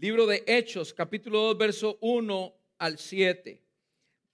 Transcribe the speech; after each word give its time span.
Libro 0.00 0.26
de 0.26 0.42
Hechos, 0.46 0.94
capítulo 0.94 1.42
2, 1.42 1.58
verso 1.58 1.98
1 2.00 2.54
al 2.78 2.96
7. 2.96 3.62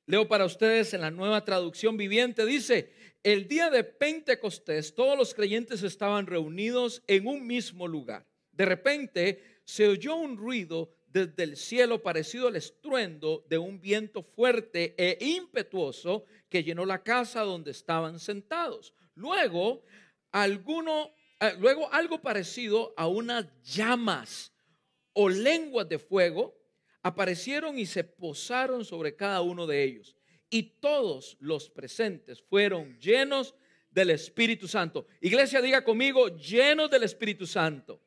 Leo 0.07 0.29
para 0.29 0.45
ustedes 0.45 0.95
en 0.95 1.01
la 1.01 1.11
nueva 1.11 1.45
traducción 1.45 1.97
viviente. 1.97 2.47
Dice, 2.47 2.93
el 3.25 3.49
día 3.49 3.69
de 3.69 3.83
Pentecostés 3.83 4.95
todos 4.95 5.19
los 5.19 5.35
creyentes 5.35 5.83
estaban 5.83 6.29
reunidos 6.29 7.03
en 7.09 7.27
un 7.27 7.49
mismo 7.49 7.89
lugar. 7.89 8.25
De 8.53 8.65
repente 8.65 9.43
se 9.65 9.89
oyó 9.89 10.15
un 10.15 10.37
ruido 10.37 10.95
desde 11.09 11.43
el 11.43 11.57
cielo 11.57 12.01
parecido 12.01 12.47
al 12.47 12.55
estruendo 12.55 13.45
de 13.49 13.59
un 13.59 13.81
viento 13.81 14.23
fuerte 14.23 14.95
e 14.97 15.19
impetuoso 15.21 16.27
que 16.49 16.63
llenó 16.63 16.87
la 16.87 17.03
casa 17.03 17.41
donde 17.41 17.73
estaban 17.73 18.21
sentados. 18.21 18.95
Luego, 19.17 19.83
alguno, 20.31 21.11
eh, 21.41 21.57
luego 21.59 21.93
algo 21.93 22.23
parecido 22.23 22.95
a 22.97 23.09
unas 23.09 23.47
llamas 23.65 24.53
o 25.19 25.31
lenguas 25.31 25.89
de 25.89 25.99
fuego 25.99 26.55
aparecieron 27.03 27.79
y 27.79 27.87
se 27.87 28.05
posaron 28.05 28.85
sobre 28.85 29.17
cada 29.17 29.41
uno 29.41 29.67
de 29.67 29.83
ellos. 29.83 30.15
Y 30.51 30.63
todos 30.79 31.39
los 31.41 31.71
presentes 31.71 32.43
fueron 32.43 32.99
llenos 32.99 33.55
del 33.91 34.11
Espíritu 34.11 34.69
Santo. 34.69 35.07
Iglesia, 35.23 35.63
diga 35.63 35.83
conmigo, 35.83 36.37
llenos 36.37 36.91
del 36.91 37.05
Espíritu 37.05 37.47
Santo. 37.47 37.99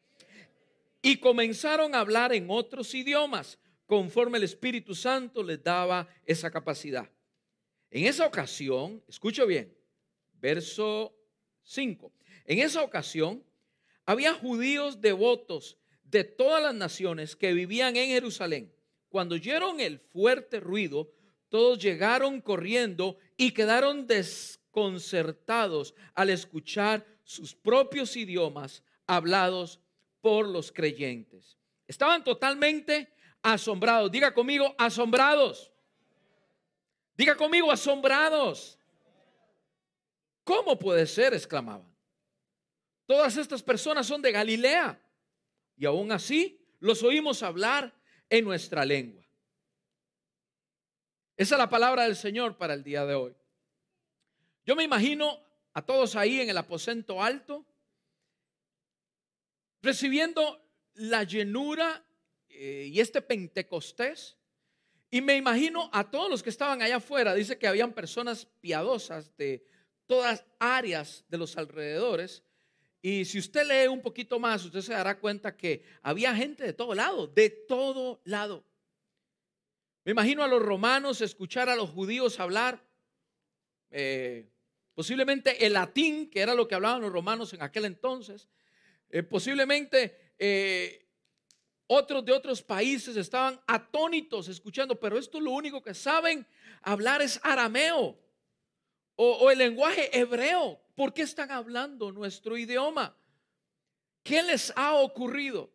Y 1.01 1.17
comenzaron 1.17 1.95
a 1.95 2.01
hablar 2.01 2.31
en 2.31 2.45
otros 2.47 2.93
idiomas, 2.93 3.57
conforme 3.87 4.37
el 4.37 4.43
Espíritu 4.43 4.93
Santo 4.93 5.41
les 5.41 5.63
daba 5.63 6.07
esa 6.27 6.51
capacidad. 6.51 7.09
En 7.89 8.05
esa 8.05 8.27
ocasión, 8.27 9.03
escucho 9.07 9.47
bien, 9.47 9.75
verso 10.33 11.15
5. 11.63 12.13
En 12.45 12.59
esa 12.59 12.83
ocasión, 12.83 13.43
había 14.05 14.35
judíos 14.35 15.01
devotos 15.01 15.79
de 16.09 16.23
todas 16.23 16.61
las 16.61 16.73
naciones 16.73 17.35
que 17.35 17.53
vivían 17.53 17.95
en 17.95 18.09
Jerusalén. 18.09 18.73
Cuando 19.09 19.35
oyeron 19.35 19.79
el 19.79 19.99
fuerte 19.99 20.59
ruido, 20.59 21.11
todos 21.49 21.79
llegaron 21.79 22.41
corriendo 22.41 23.17
y 23.37 23.51
quedaron 23.51 24.07
desconcertados 24.07 25.93
al 26.13 26.29
escuchar 26.29 27.05
sus 27.23 27.55
propios 27.55 28.15
idiomas 28.15 28.83
hablados 29.07 29.79
por 30.21 30.47
los 30.47 30.71
creyentes. 30.71 31.57
Estaban 31.87 32.23
totalmente 32.23 33.11
asombrados. 33.41 34.11
Diga 34.11 34.33
conmigo, 34.33 34.75
asombrados. 34.77 35.71
Diga 37.15 37.35
conmigo, 37.35 37.71
asombrados. 37.71 38.77
¿Cómo 40.43 40.77
puede 40.77 41.05
ser? 41.05 41.33
exclamaban. 41.33 41.87
Todas 43.05 43.37
estas 43.37 43.63
personas 43.63 44.05
son 44.05 44.21
de 44.21 44.31
Galilea 44.31 44.99
y 45.79 45.85
aún 45.85 46.11
así 46.11 46.61
los 46.79 47.01
oímos 47.03 47.41
hablar 47.41 47.95
en 48.29 48.43
nuestra 48.43 48.83
lengua. 48.85 49.25
Esa 51.37 51.55
es 51.55 51.59
la 51.59 51.69
palabra 51.69 52.03
del 52.03 52.17
Señor 52.17 52.57
para 52.57 52.73
el 52.73 52.83
día 52.83 53.05
de 53.05 53.15
hoy. 53.15 53.33
Yo 54.65 54.75
me 54.75 54.83
imagino 54.83 55.41
a 55.73 55.81
todos 55.85 56.17
ahí 56.17 56.41
en 56.41 56.49
el 56.49 56.57
aposento 56.57 57.23
alto, 57.23 57.65
recibiendo 59.81 60.61
la 60.95 61.23
llenura 61.23 62.05
eh, 62.49 62.89
y 62.91 62.99
este 62.99 63.21
Pentecostés. 63.21 64.37
Y 65.09 65.21
me 65.21 65.37
imagino 65.37 65.89
a 65.93 66.11
todos 66.11 66.29
los 66.29 66.43
que 66.43 66.49
estaban 66.49 66.81
allá 66.81 66.97
afuera, 66.97 67.33
dice 67.33 67.57
que 67.57 67.67
habían 67.67 67.93
personas 67.93 68.45
piadosas 68.59 69.35
de 69.37 69.65
todas 70.07 70.43
áreas 70.59 71.23
de 71.29 71.37
los 71.37 71.55
alrededores, 71.55 72.43
y 73.01 73.23
si 73.25 73.39
usted 73.39 73.65
lee 73.65 73.87
un 73.87 74.01
poquito 74.01 74.39
más, 74.39 74.65
usted 74.65 74.81
se 74.81 74.93
dará 74.93 75.19
cuenta 75.19 75.55
que 75.55 75.83
había 76.01 76.35
gente 76.35 76.63
de 76.65 76.73
todo 76.73 76.93
lado, 76.93 77.27
de 77.27 77.49
todo 77.49 78.21
lado. 78.25 78.65
Me 80.03 80.11
imagino 80.11 80.43
a 80.43 80.47
los 80.47 80.61
romanos 80.61 81.21
escuchar 81.21 81.69
a 81.69 81.75
los 81.75 81.89
judíos 81.91 82.39
hablar, 82.39 82.83
eh, 83.91 84.49
posiblemente 84.93 85.65
el 85.65 85.73
latín, 85.73 86.29
que 86.29 86.41
era 86.41 86.53
lo 86.53 86.67
que 86.67 86.75
hablaban 86.75 87.01
los 87.01 87.13
romanos 87.13 87.53
en 87.53 87.61
aquel 87.61 87.85
entonces, 87.85 88.49
eh, 89.09 89.23
posiblemente 89.23 90.33
eh, 90.37 91.07
otros 91.87 92.25
de 92.25 92.33
otros 92.33 92.61
países 92.61 93.15
estaban 93.15 93.59
atónitos 93.65 94.49
escuchando, 94.49 94.99
pero 94.99 95.17
esto 95.17 95.39
lo 95.39 95.51
único 95.51 95.81
que 95.81 95.93
saben 95.93 96.45
hablar 96.81 97.21
es 97.21 97.39
arameo 97.43 98.19
o 99.21 99.51
el 99.51 99.57
lenguaje 99.57 100.17
hebreo. 100.17 100.79
¿Por 100.95 101.13
qué 101.13 101.23
están 101.23 101.51
hablando 101.51 102.09
nuestro 102.11 102.57
idioma? 102.57 103.17
¿Qué 104.23 104.41
les 104.41 104.71
ha 104.77 104.95
ocurrido? 104.95 105.73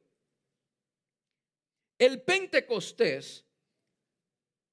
El 1.99 2.23
Pentecostés 2.23 3.45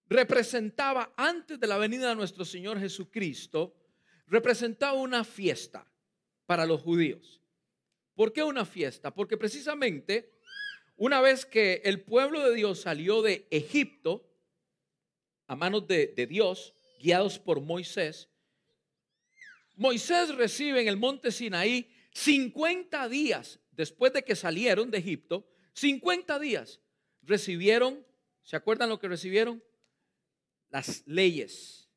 representaba, 0.08 1.14
antes 1.18 1.60
de 1.60 1.68
la 1.68 1.78
venida 1.78 2.10
de 2.10 2.16
nuestro 2.16 2.46
Señor 2.46 2.80
Jesucristo, 2.80 3.76
representaba 4.28 4.94
una 4.94 5.26
fiesta 5.26 5.86
para 6.46 6.66
los 6.66 6.82
judíos. 6.82 7.42
¿Por 8.16 8.32
qué 8.32 8.42
una 8.42 8.66
fiesta? 8.66 9.14
Porque 9.14 9.36
precisamente 9.36 10.32
una 10.96 11.20
vez 11.20 11.46
que 11.46 11.82
el 11.84 12.02
pueblo 12.04 12.40
de 12.42 12.56
Dios 12.56 12.80
salió 12.80 13.22
de 13.22 13.48
Egipto 13.52 14.30
a 15.48 15.58
manos 15.58 15.88
de, 15.88 16.08
de 16.08 16.26
Dios, 16.26 16.74
guiados 17.02 17.38
por 17.38 17.60
Moisés, 17.60 18.31
Moisés 19.82 20.36
recibe 20.36 20.80
en 20.80 20.88
el 20.88 20.96
monte 20.96 21.32
Sinaí 21.32 21.90
50 22.14 23.10
días 23.10 23.60
después 23.72 24.14
de 24.14 24.24
que 24.24 24.36
salieron 24.36 24.92
de 24.92 25.00
Egipto, 25.00 25.50
50 25.74 26.38
días 26.38 26.80
recibieron, 27.24 28.06
¿se 28.44 28.56
acuerdan 28.56 28.90
lo 28.90 29.00
que 29.00 29.08
recibieron? 29.08 29.64
Las 30.70 31.02
leyes, 31.08 31.90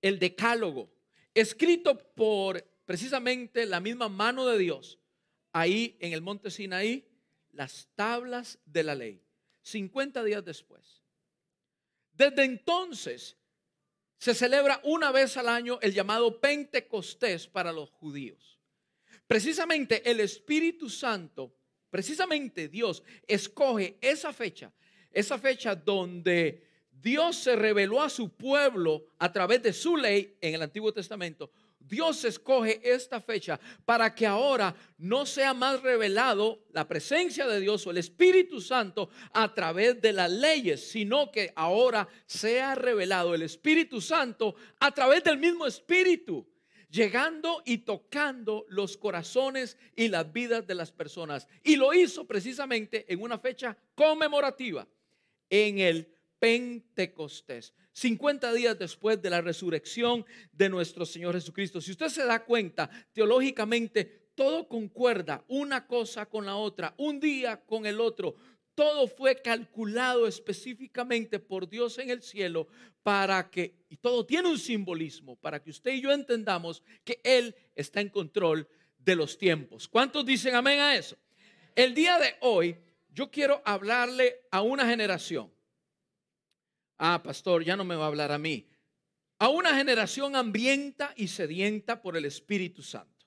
el 0.00 0.18
decálogo, 0.18 0.90
escrito 1.34 1.98
por 2.14 2.66
precisamente 2.86 3.66
la 3.66 3.80
misma 3.80 4.08
mano 4.08 4.46
de 4.46 4.56
Dios, 4.56 4.98
ahí 5.52 5.98
en 6.00 6.14
el 6.14 6.22
monte 6.22 6.50
Sinaí, 6.50 7.06
las 7.50 7.90
tablas 7.94 8.58
de 8.64 8.84
la 8.84 8.94
ley, 8.94 9.22
50 9.60 10.24
días 10.24 10.42
después. 10.46 11.02
Desde 12.14 12.44
entonces, 12.44 13.36
se 14.22 14.34
celebra 14.34 14.80
una 14.84 15.10
vez 15.10 15.36
al 15.36 15.48
año 15.48 15.80
el 15.82 15.92
llamado 15.92 16.38
Pentecostés 16.38 17.48
para 17.48 17.72
los 17.72 17.90
judíos. 17.90 18.56
Precisamente 19.26 20.08
el 20.08 20.20
Espíritu 20.20 20.88
Santo, 20.88 21.52
precisamente 21.90 22.68
Dios, 22.68 23.02
escoge 23.26 23.98
esa 24.00 24.32
fecha, 24.32 24.72
esa 25.10 25.38
fecha 25.38 25.74
donde 25.74 26.62
Dios 26.92 27.34
se 27.34 27.56
reveló 27.56 28.00
a 28.00 28.08
su 28.08 28.30
pueblo 28.30 29.06
a 29.18 29.32
través 29.32 29.60
de 29.60 29.72
su 29.72 29.96
ley 29.96 30.36
en 30.40 30.54
el 30.54 30.62
Antiguo 30.62 30.92
Testamento 30.92 31.50
Dios 31.86 32.24
escoge 32.24 32.80
esta 32.82 33.20
fecha 33.20 33.58
para 33.84 34.14
que 34.14 34.26
ahora 34.26 34.74
no 34.98 35.26
sea 35.26 35.54
más 35.54 35.82
revelado 35.82 36.64
la 36.72 36.86
presencia 36.86 37.46
de 37.46 37.60
Dios 37.60 37.86
o 37.86 37.90
el 37.90 37.98
Espíritu 37.98 38.60
Santo 38.60 39.10
a 39.32 39.52
través 39.54 40.00
de 40.00 40.12
las 40.12 40.30
leyes, 40.30 40.90
sino 40.90 41.30
que 41.30 41.52
ahora 41.56 42.08
sea 42.26 42.74
revelado 42.74 43.34
el 43.34 43.42
Espíritu 43.42 44.00
Santo 44.00 44.54
a 44.80 44.92
través 44.92 45.24
del 45.24 45.38
mismo 45.38 45.66
Espíritu, 45.66 46.46
llegando 46.90 47.62
y 47.64 47.78
tocando 47.78 48.66
los 48.68 48.96
corazones 48.96 49.76
y 49.96 50.08
las 50.08 50.32
vidas 50.32 50.66
de 50.66 50.74
las 50.74 50.92
personas. 50.92 51.48
Y 51.64 51.76
lo 51.76 51.94
hizo 51.94 52.26
precisamente 52.26 53.06
en 53.12 53.22
una 53.22 53.38
fecha 53.38 53.76
conmemorativa, 53.94 54.86
en 55.48 55.78
el 55.78 56.11
Pentecostés. 56.42 57.72
50 57.92 58.52
días 58.52 58.76
después 58.76 59.22
de 59.22 59.30
la 59.30 59.40
resurrección 59.40 60.26
de 60.50 60.68
nuestro 60.68 61.06
Señor 61.06 61.36
Jesucristo. 61.36 61.80
Si 61.80 61.92
usted 61.92 62.08
se 62.08 62.24
da 62.24 62.44
cuenta, 62.44 62.90
teológicamente 63.12 64.30
todo 64.34 64.66
concuerda 64.66 65.44
una 65.46 65.86
cosa 65.86 66.26
con 66.26 66.44
la 66.44 66.56
otra, 66.56 66.94
un 66.96 67.20
día 67.20 67.60
con 67.64 67.86
el 67.86 68.00
otro. 68.00 68.34
Todo 68.74 69.06
fue 69.06 69.40
calculado 69.40 70.26
específicamente 70.26 71.38
por 71.38 71.68
Dios 71.68 71.96
en 71.98 72.10
el 72.10 72.22
cielo 72.22 72.66
para 73.04 73.48
que, 73.48 73.76
y 73.88 73.98
todo 73.98 74.26
tiene 74.26 74.48
un 74.48 74.58
simbolismo, 74.58 75.36
para 75.36 75.62
que 75.62 75.70
usted 75.70 75.92
y 75.92 76.00
yo 76.00 76.10
entendamos 76.10 76.82
que 77.04 77.20
Él 77.22 77.54
está 77.76 78.00
en 78.00 78.08
control 78.08 78.66
de 78.98 79.14
los 79.14 79.38
tiempos. 79.38 79.86
¿Cuántos 79.86 80.26
dicen 80.26 80.56
amén 80.56 80.80
a 80.80 80.96
eso? 80.96 81.16
El 81.76 81.94
día 81.94 82.18
de 82.18 82.34
hoy 82.40 82.76
yo 83.14 83.30
quiero 83.30 83.62
hablarle 83.64 84.40
a 84.50 84.62
una 84.62 84.84
generación 84.88 85.48
ah, 87.02 87.20
pastor, 87.22 87.64
ya 87.64 87.76
no 87.76 87.84
me 87.84 87.96
va 87.96 88.04
a 88.04 88.08
hablar 88.08 88.30
a 88.30 88.38
mí. 88.38 88.68
A 89.40 89.48
una 89.48 89.74
generación 89.74 90.36
hambrienta 90.36 91.12
y 91.16 91.26
sedienta 91.26 92.00
por 92.00 92.16
el 92.16 92.24
Espíritu 92.24 92.80
Santo. 92.82 93.26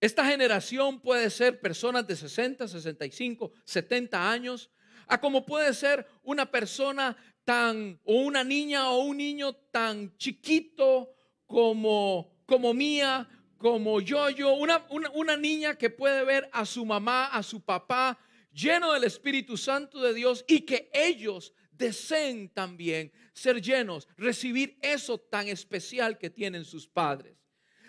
Esta 0.00 0.24
generación 0.24 1.00
puede 1.00 1.28
ser 1.28 1.60
personas 1.60 2.06
de 2.06 2.16
60, 2.16 2.66
65, 2.66 3.52
70 3.64 4.30
años, 4.30 4.70
a 5.06 5.20
como 5.20 5.44
puede 5.44 5.74
ser 5.74 6.06
una 6.22 6.50
persona 6.50 7.16
tan, 7.44 8.00
o 8.04 8.14
una 8.14 8.42
niña 8.42 8.88
o 8.88 9.02
un 9.02 9.18
niño 9.18 9.52
tan 9.70 10.16
chiquito 10.16 11.14
como, 11.46 12.42
como 12.46 12.72
mía, 12.72 13.28
como 13.58 14.00
yo, 14.00 14.30
yo, 14.30 14.54
una, 14.54 14.86
una, 14.88 15.10
una 15.10 15.36
niña 15.36 15.76
que 15.76 15.90
puede 15.90 16.24
ver 16.24 16.48
a 16.50 16.64
su 16.64 16.86
mamá, 16.86 17.26
a 17.26 17.42
su 17.42 17.60
papá, 17.60 18.18
llenos 18.50 18.94
del 18.94 19.04
Espíritu 19.04 19.58
Santo 19.58 20.00
de 20.00 20.14
Dios 20.14 20.44
y 20.48 20.62
que 20.62 20.90
ellos 20.94 21.52
deseen 21.82 22.48
también 22.48 23.12
ser 23.34 23.60
llenos, 23.60 24.08
recibir 24.16 24.78
eso 24.80 25.18
tan 25.18 25.48
especial 25.48 26.16
que 26.16 26.30
tienen 26.30 26.64
sus 26.64 26.86
padres. 26.86 27.36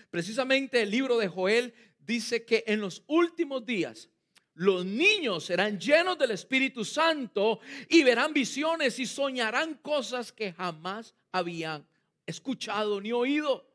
Precisamente 0.10 0.82
el 0.82 0.92
libro 0.92 1.18
de 1.18 1.28
Joel 1.28 1.74
dice 2.00 2.44
que 2.44 2.64
en 2.68 2.82
los 2.82 3.04
últimos 3.08 3.66
días 3.66 4.10
los 4.56 4.86
niños 4.86 5.46
serán 5.46 5.80
llenos 5.80 6.18
del 6.18 6.32
Espíritu 6.32 6.86
Santo 6.86 7.60
y 7.90 8.04
verán 8.04 8.34
visiones 8.34 9.00
y 9.00 9.06
soñarán 9.06 9.76
cosas 9.76 10.32
que 10.32 10.54
jamás 10.54 11.16
habían 11.32 11.88
escuchado 12.26 13.02
ni 13.02 13.12
oído. 13.12 13.68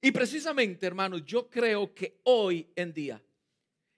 Y 0.00 0.12
precisamente, 0.12 0.86
hermanos, 0.86 1.24
yo 1.24 1.50
creo 1.50 1.92
que 1.92 2.20
hoy 2.24 2.70
en 2.76 2.92
día, 2.92 3.22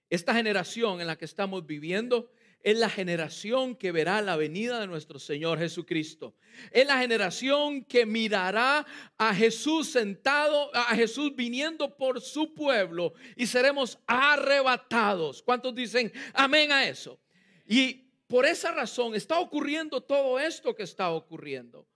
esta 0.08 0.34
generación 0.34 1.00
en 1.00 1.06
la 1.06 1.16
que 1.16 1.26
estamos 1.26 1.66
viviendo 1.66 2.30
es 2.62 2.78
la 2.78 2.90
generación 2.90 3.74
que 3.74 3.92
verá 3.92 4.20
la 4.20 4.36
venida 4.36 4.80
de 4.80 4.86
nuestro 4.86 5.18
Señor 5.18 5.58
Jesucristo. 5.58 6.34
Es 6.70 6.86
la 6.86 6.98
generación 6.98 7.84
que 7.84 8.04
mirará 8.04 8.86
a 9.16 9.34
Jesús 9.34 9.88
sentado, 9.88 10.74
a 10.74 10.94
Jesús 10.94 11.34
viniendo 11.34 11.96
por 11.96 12.20
su 12.20 12.54
pueblo 12.54 13.14
y 13.36 13.46
seremos 13.46 13.98
arrebatados. 14.06 15.42
¿Cuántos 15.42 15.74
dicen 15.74 16.12
amén 16.34 16.70
a 16.72 16.86
eso? 16.86 17.18
Y 17.66 18.10
por 18.26 18.44
esa 18.44 18.72
razón 18.72 19.14
está 19.14 19.38
ocurriendo 19.38 20.00
todo 20.00 20.38
esto 20.38 20.74
que 20.74 20.82
está 20.82 21.10
ocurriendo. 21.10 21.86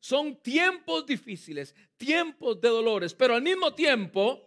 Son 0.00 0.40
tiempos 0.40 1.04
difíciles, 1.04 1.74
tiempos 1.96 2.60
de 2.60 2.68
dolores, 2.68 3.12
pero 3.12 3.34
al 3.34 3.42
mismo 3.42 3.74
tiempo 3.74 4.45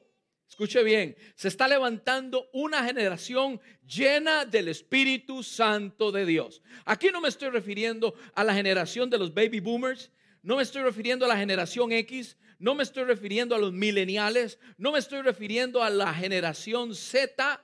Escuche 0.50 0.84
bien, 0.84 1.16
se 1.36 1.48
está 1.48 1.68
levantando 1.68 2.50
una 2.52 2.84
generación 2.84 3.62
llena 3.88 4.46
del 4.46 4.68
Espíritu 4.68 5.44
Santo 5.44 6.12
de 6.12 6.26
Dios. 6.26 6.62
Aquí 6.86 7.10
no 7.14 7.22
me 7.22 7.30
estoy 7.30 7.50
refiriendo 7.50 8.16
a 8.34 8.44
la 8.44 8.56
generación 8.56 9.10
de 9.12 9.20
los 9.20 9.34
baby 9.34 9.60
boomers, 9.60 10.12
no 10.42 10.58
me 10.58 10.64
estoy 10.64 10.82
refiriendo 10.82 11.26
a 11.26 11.28
la 11.30 11.38
generación 11.38 11.92
X, 11.92 12.36
no 12.58 12.74
me 12.74 12.84
estoy 12.84 13.04
refiriendo 13.04 13.56
a 13.56 13.60
los 13.60 13.72
mileniales, 13.72 14.58
no 14.78 14.92
me 14.92 15.00
estoy 15.00 15.22
refiriendo 15.22 15.84
a 15.84 15.90
la 15.92 16.14
generación 16.14 16.96
Z, 16.96 17.64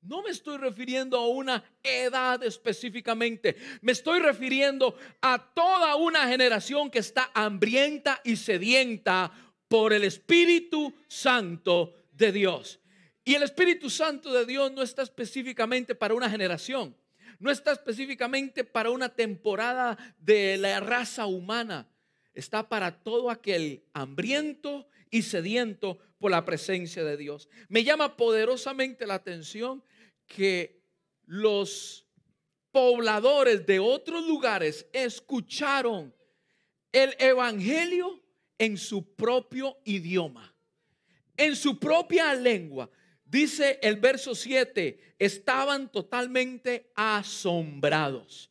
no 0.00 0.22
me 0.22 0.30
estoy 0.30 0.56
refiriendo 0.56 1.18
a 1.18 1.28
una 1.28 1.62
edad 1.82 2.42
específicamente, 2.42 3.56
me 3.82 3.92
estoy 3.92 4.20
refiriendo 4.20 4.96
a 5.20 5.52
toda 5.54 5.94
una 5.96 6.26
generación 6.26 6.90
que 6.90 7.00
está 7.00 7.30
hambrienta 7.34 8.20
y 8.24 8.36
sedienta 8.36 9.30
por 9.68 9.92
el 9.92 10.04
Espíritu 10.04 10.94
Santo 11.06 11.94
de 12.18 12.32
Dios. 12.32 12.80
Y 13.24 13.34
el 13.34 13.42
Espíritu 13.42 13.88
Santo 13.88 14.32
de 14.32 14.44
Dios 14.44 14.72
no 14.72 14.82
está 14.82 15.02
específicamente 15.02 15.94
para 15.94 16.14
una 16.14 16.28
generación, 16.28 16.96
no 17.38 17.50
está 17.50 17.72
específicamente 17.72 18.64
para 18.64 18.90
una 18.90 19.14
temporada 19.14 19.96
de 20.18 20.56
la 20.56 20.80
raza 20.80 21.26
humana, 21.26 21.88
está 22.34 22.68
para 22.68 23.02
todo 23.02 23.30
aquel 23.30 23.84
hambriento 23.92 24.88
y 25.10 25.22
sediento 25.22 25.98
por 26.18 26.30
la 26.30 26.44
presencia 26.44 27.04
de 27.04 27.16
Dios. 27.16 27.48
Me 27.68 27.84
llama 27.84 28.16
poderosamente 28.16 29.06
la 29.06 29.14
atención 29.14 29.84
que 30.26 30.82
los 31.26 32.06
pobladores 32.72 33.64
de 33.66 33.78
otros 33.78 34.26
lugares 34.26 34.86
escucharon 34.92 36.14
el 36.92 37.14
Evangelio 37.18 38.22
en 38.58 38.76
su 38.76 39.14
propio 39.14 39.78
idioma 39.84 40.57
en 41.38 41.56
su 41.56 41.78
propia 41.78 42.34
lengua. 42.34 42.90
Dice 43.24 43.78
el 43.82 43.96
verso 43.96 44.34
7, 44.34 45.14
estaban 45.18 45.90
totalmente 45.90 46.90
asombrados. 46.94 48.47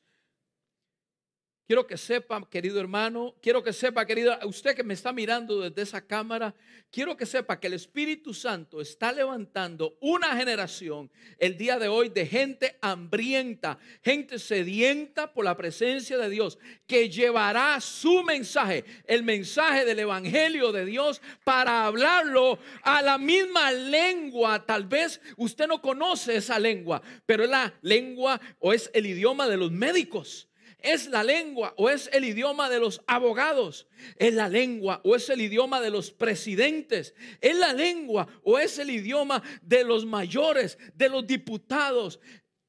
Quiero 1.68 1.86
que 1.86 1.98
sepa, 1.98 2.50
querido 2.50 2.80
hermano, 2.80 3.36
quiero 3.42 3.62
que 3.62 3.74
sepa, 3.74 4.06
querido, 4.06 4.40
usted 4.46 4.74
que 4.74 4.86
me 4.86 4.94
está 4.94 5.12
mirando 5.12 5.60
desde 5.60 5.81
esa 5.81 6.00
cámara, 6.00 6.56
quiero 6.90 7.18
que 7.18 7.25
sepa 7.25 7.60
que 7.60 7.68
el 7.68 7.74
Espíritu 7.74 8.34
Santo 8.34 8.80
está 8.80 9.12
levantando 9.12 9.98
una 10.00 10.34
generación 10.38 11.12
el 11.38 11.58
día 11.58 11.78
de 11.78 11.90
hoy 11.90 12.08
de 12.08 12.25
gente 12.25 12.78
hambrienta, 12.80 13.80
gente 14.02 14.40
sedienta 14.40 15.34
por 15.34 15.44
la 15.44 15.58
presencia 15.58 16.18
de 16.18 16.30
Dios, 16.30 16.58
que 16.88 17.10
llevará 17.10 17.81
su 17.81 18.24
mensaje, 18.24 18.86
el 19.04 19.24
mensaje 19.24 19.84
del 19.84 20.00
Evangelio 20.00 20.72
de 20.72 20.86
Dios, 20.86 21.22
para 21.44 21.86
hablarlo 21.86 22.60
a 22.81 23.02
la 23.02 23.18
misma 23.18 23.74
lengua. 23.74 24.66
Tal 24.66 24.86
vez 24.86 25.20
usted 25.36 25.68
no 25.68 25.81
conoce 25.81 26.38
esa 26.38 26.60
lengua, 26.60 27.02
pero 27.25 27.44
es 27.44 27.50
la 27.50 27.74
lengua 27.81 28.40
o 28.60 28.72
es 28.72 28.90
el 28.94 29.06
idioma 29.06 29.50
de 29.50 29.58
los 29.58 29.70
médicos 29.70 30.47
es 30.79 31.07
la 31.07 31.24
lengua 31.24 31.74
o 31.77 31.89
es 31.89 32.09
el 32.13 32.24
idioma 32.25 32.69
de 32.69 32.79
los 32.79 33.01
abogados, 33.07 33.88
es 34.18 34.33
la 34.33 34.47
lengua 34.47 35.01
o 35.03 35.15
es 35.15 35.29
el 35.29 35.41
idioma 35.41 35.81
de 35.81 35.89
los 35.89 36.12
presidentes, 36.12 37.13
es 37.41 37.56
la 37.56 37.74
lengua 37.74 38.27
o 38.44 38.59
es 38.59 38.77
el 38.77 38.89
idioma 38.89 39.41
de 39.62 39.83
los 39.83 40.06
mayores, 40.06 40.77
de 40.94 41.09
los 41.09 41.25
diputados. 41.25 42.19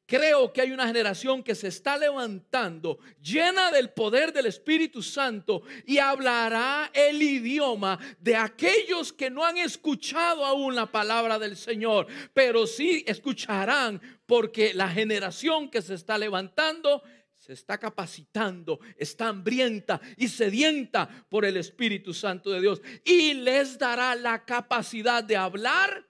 Creo 0.06 0.54
que 0.54 0.62
hay 0.62 0.72
una 0.72 0.86
generación 0.86 1.42
que 1.42 1.54
se 1.54 1.68
está 1.68 1.98
levantando 1.98 2.98
llena 3.20 3.70
del 3.70 3.90
poder 3.90 4.32
del 4.32 4.46
Espíritu 4.46 5.02
Santo 5.02 5.60
y 5.84 5.98
hablará 5.98 6.90
el 6.94 7.20
idioma 7.20 7.98
de 8.18 8.34
aquellos 8.34 9.12
que 9.12 9.28
no 9.28 9.44
han 9.44 9.58
escuchado 9.58 10.46
aún 10.46 10.74
la 10.74 10.86
palabra 10.86 11.38
del 11.38 11.58
Señor, 11.58 12.06
pero 12.32 12.66
sí 12.66 13.04
escucharán 13.06 14.00
porque 14.24 14.72
la 14.72 14.88
generación 14.88 15.68
que 15.68 15.82
se 15.82 15.92
está 15.92 16.16
levantando 16.16 17.02
se 17.48 17.54
está 17.54 17.78
capacitando, 17.78 18.78
está 18.94 19.28
hambrienta 19.28 20.02
y 20.18 20.28
sedienta 20.28 21.08
por 21.30 21.46
el 21.46 21.56
Espíritu 21.56 22.12
Santo 22.12 22.50
de 22.50 22.60
Dios. 22.60 22.82
Y 23.02 23.32
les 23.32 23.78
dará 23.78 24.14
la 24.14 24.44
capacidad 24.44 25.24
de 25.24 25.38
hablar, 25.38 26.06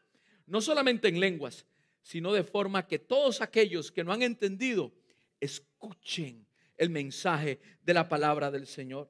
no 0.46 0.61
solamente 0.61 1.06
en 1.06 1.20
lenguas, 1.20 1.64
sino 2.02 2.32
de 2.32 2.43
forma 2.43 2.88
que 2.88 2.99
todos 2.99 3.40
aquellos 3.40 3.93
que 3.93 4.02
no 4.02 4.12
han 4.12 4.23
entendido, 4.23 4.93
escuchen 5.38 6.44
el 6.76 6.90
mensaje 6.90 7.61
de 7.84 7.94
la 7.94 8.08
palabra 8.08 8.50
del 8.50 8.67
Señor. 8.67 9.08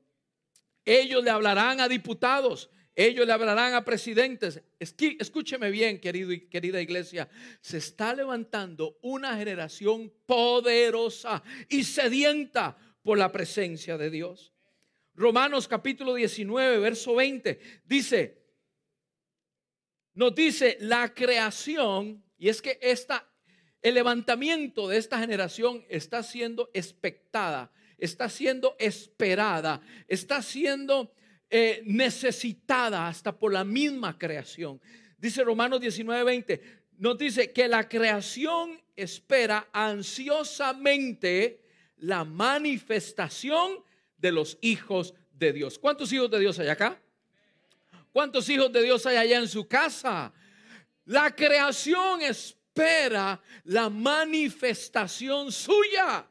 Ellos 0.85 1.25
le 1.25 1.31
hablarán 1.31 1.81
a 1.81 1.89
diputados, 1.89 2.69
ellos 2.99 3.29
le 3.29 3.33
hablarán 3.33 3.75
a 3.75 3.85
presidentes. 3.85 4.61
Escúcheme 4.81 5.71
bien, 5.71 6.01
querido 6.01 6.33
y 6.33 6.49
querida 6.49 6.83
iglesia. 6.83 7.29
Se 7.61 7.77
está 7.77 8.13
levantando 8.13 8.99
una 9.03 9.37
generación 9.37 10.13
poderosa 10.27 11.41
y 11.69 11.85
sedienta 11.85 12.77
por 13.05 13.17
la 13.17 13.31
presencia 13.31 13.97
de 13.97 14.11
Dios. 14.11 14.53
Romanos 15.15 15.69
capítulo 15.69 16.15
19, 16.15 16.81
verso 16.81 17.15
20 17.15 17.61
dice, 17.85 18.43
nos 20.15 20.35
dice 20.35 20.77
la 20.81 21.15
creación, 21.15 22.25
y 22.37 22.49
es 22.49 22.61
que 22.61 22.81
esta, 22.83 23.31
el 23.81 23.95
levantamiento 23.95 24.89
de 24.89 24.97
esta 24.97 25.21
generación 25.21 25.85
está 25.89 26.25
siendo 26.25 26.69
expectada, 26.75 27.71
está 27.97 28.29
siendo 28.29 28.75
esperada, 28.81 29.83
está 30.09 30.43
siendo 30.43 31.15
eh, 31.51 31.83
necesitada 31.85 33.09
hasta 33.09 33.37
por 33.37 33.53
la 33.53 33.65
misma 33.65 34.19
creación. 34.19 34.81
Dice 35.17 35.43
Romanos 35.43 35.81
19:20, 35.81 36.61
nos 36.99 37.17
dice 37.17 37.53
que 37.53 37.69
la 37.69 37.89
creación 37.89 38.81
espera 38.95 39.69
ansiosamente 39.73 41.63
la 41.99 42.25
manifestación 42.25 43.83
de 44.17 44.33
los 44.33 44.59
hijos 44.61 45.15
de 45.33 45.53
Dios. 45.53 45.79
¿Cuántos 45.79 46.13
hijos 46.13 46.31
de 46.31 46.41
Dios 46.41 46.59
hay 46.59 46.69
acá? 46.69 47.01
¿Cuántos 48.13 48.49
hijos 48.49 48.73
de 48.73 48.83
Dios 48.83 49.07
hay 49.07 49.17
allá 49.17 49.39
en 49.39 49.49
su 49.49 49.67
casa? 49.69 50.33
La 51.05 51.35
creación 51.35 52.21
espera 52.23 53.41
la 53.65 53.89
manifestación 53.89 55.51
suya. 55.53 56.27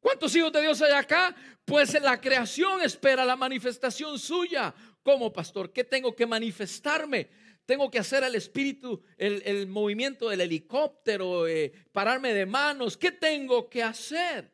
¿Cuántos 0.00 0.34
hijos 0.34 0.52
de 0.52 0.62
Dios 0.62 0.80
hay 0.82 0.92
acá? 0.92 1.34
Pues 1.64 1.98
la 2.00 2.20
creación 2.20 2.82
espera 2.82 3.24
la 3.24 3.36
manifestación 3.36 4.18
suya. 4.18 4.74
Como 5.02 5.32
pastor, 5.32 5.72
¿qué 5.72 5.84
tengo 5.84 6.14
que 6.14 6.26
manifestarme? 6.26 7.28
Tengo 7.66 7.90
que 7.90 7.98
hacer 7.98 8.22
al 8.22 8.34
espíritu 8.34 9.02
el, 9.16 9.66
movimiento 9.66 10.28
del 10.28 10.42
helicóptero, 10.42 11.46
eh, 11.46 11.72
pararme 11.92 12.34
de 12.34 12.44
manos. 12.44 12.96
¿Qué 12.96 13.12
tengo 13.12 13.70
que 13.70 13.82
hacer? 13.82 14.52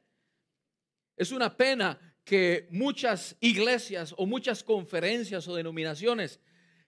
Es 1.16 1.32
una 1.32 1.56
pena 1.56 1.98
que 2.24 2.68
muchas 2.70 3.36
iglesias 3.40 4.14
o 4.16 4.26
muchas 4.26 4.62
conferencias 4.62 5.48
o 5.48 5.56
denominaciones 5.56 6.38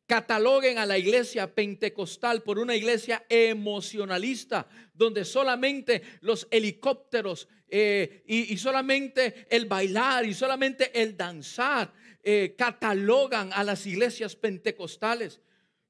cataloguen 0.06 0.78
a 0.78 0.86
la 0.86 0.98
iglesia 0.98 1.52
pentecostal 1.54 2.42
por 2.42 2.58
una 2.58 2.76
iglesia 2.76 3.24
emocionalista, 3.28 4.68
donde 4.94 5.24
solamente 5.24 6.02
los 6.20 6.46
helicópteros 6.50 7.48
eh, 7.74 8.22
y, 8.26 8.54
solamente 8.58 9.46
el 9.48 9.64
bailar 9.64 10.26
y 10.26 10.34
solamente 10.34 10.90
el 11.00 11.16
danzar 11.16 11.90
eh, 12.22 12.54
catalogan 12.58 13.50
a 13.54 13.64
las 13.64 13.86
iglesias 13.86 14.36
pentecostales. 14.36 15.40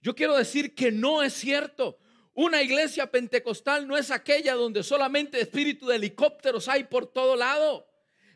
Yo 0.01 0.15
quiero 0.15 0.37
decir 0.37 0.77
que 0.77 0.93
no 0.93 1.25
es 1.25 1.33
cierto. 1.33 1.99
Una 2.35 2.63
iglesia 2.63 3.11
pentecostal 3.11 3.89
no 3.89 3.97
es 3.97 4.13
aquella 4.13 4.55
donde 4.55 4.85
solamente 4.85 5.41
espíritu 5.41 5.89
de 5.89 5.97
helicópteros 5.97 6.69
hay 6.69 6.85
por 6.85 7.07
todo 7.07 7.35
lado. 7.35 7.89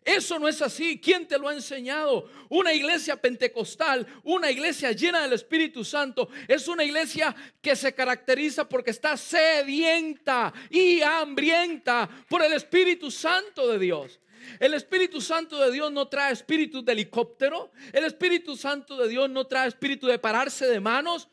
Eso 0.06 0.38
no 0.38 0.46
es 0.46 0.62
así. 0.62 1.00
¿Quién 1.00 1.26
te 1.26 1.36
lo 1.36 1.48
ha 1.48 1.52
enseñado? 1.52 2.30
Una 2.48 2.72
iglesia 2.72 3.20
pentecostal, 3.20 4.06
una 4.22 4.52
iglesia 4.52 4.92
llena 4.92 5.22
del 5.22 5.32
Espíritu 5.32 5.84
Santo, 5.84 6.28
es 6.46 6.68
una 6.68 6.84
iglesia 6.84 7.34
que 7.60 7.74
se 7.74 7.92
caracteriza 7.92 8.68
porque 8.68 8.92
está 8.92 9.16
sedienta 9.16 10.54
y 10.70 11.02
hambrienta 11.02 12.08
por 12.28 12.44
el 12.44 12.52
Espíritu 12.52 13.10
Santo 13.10 13.66
de 13.66 13.80
Dios. 13.80 14.20
El 14.60 14.74
Espíritu 14.74 15.20
Santo 15.20 15.58
de 15.58 15.72
Dios 15.72 15.90
no 15.90 16.06
trae 16.06 16.32
espíritu 16.32 16.84
de 16.84 16.92
helicóptero. 16.92 17.72
El 17.92 18.04
Espíritu 18.04 18.56
Santo 18.56 18.96
de 18.96 19.08
Dios 19.08 19.28
no 19.28 19.48
trae 19.48 19.66
espíritu 19.66 20.06
de 20.06 20.20
pararse 20.20 20.68
de 20.68 20.78
manos. 20.78 21.28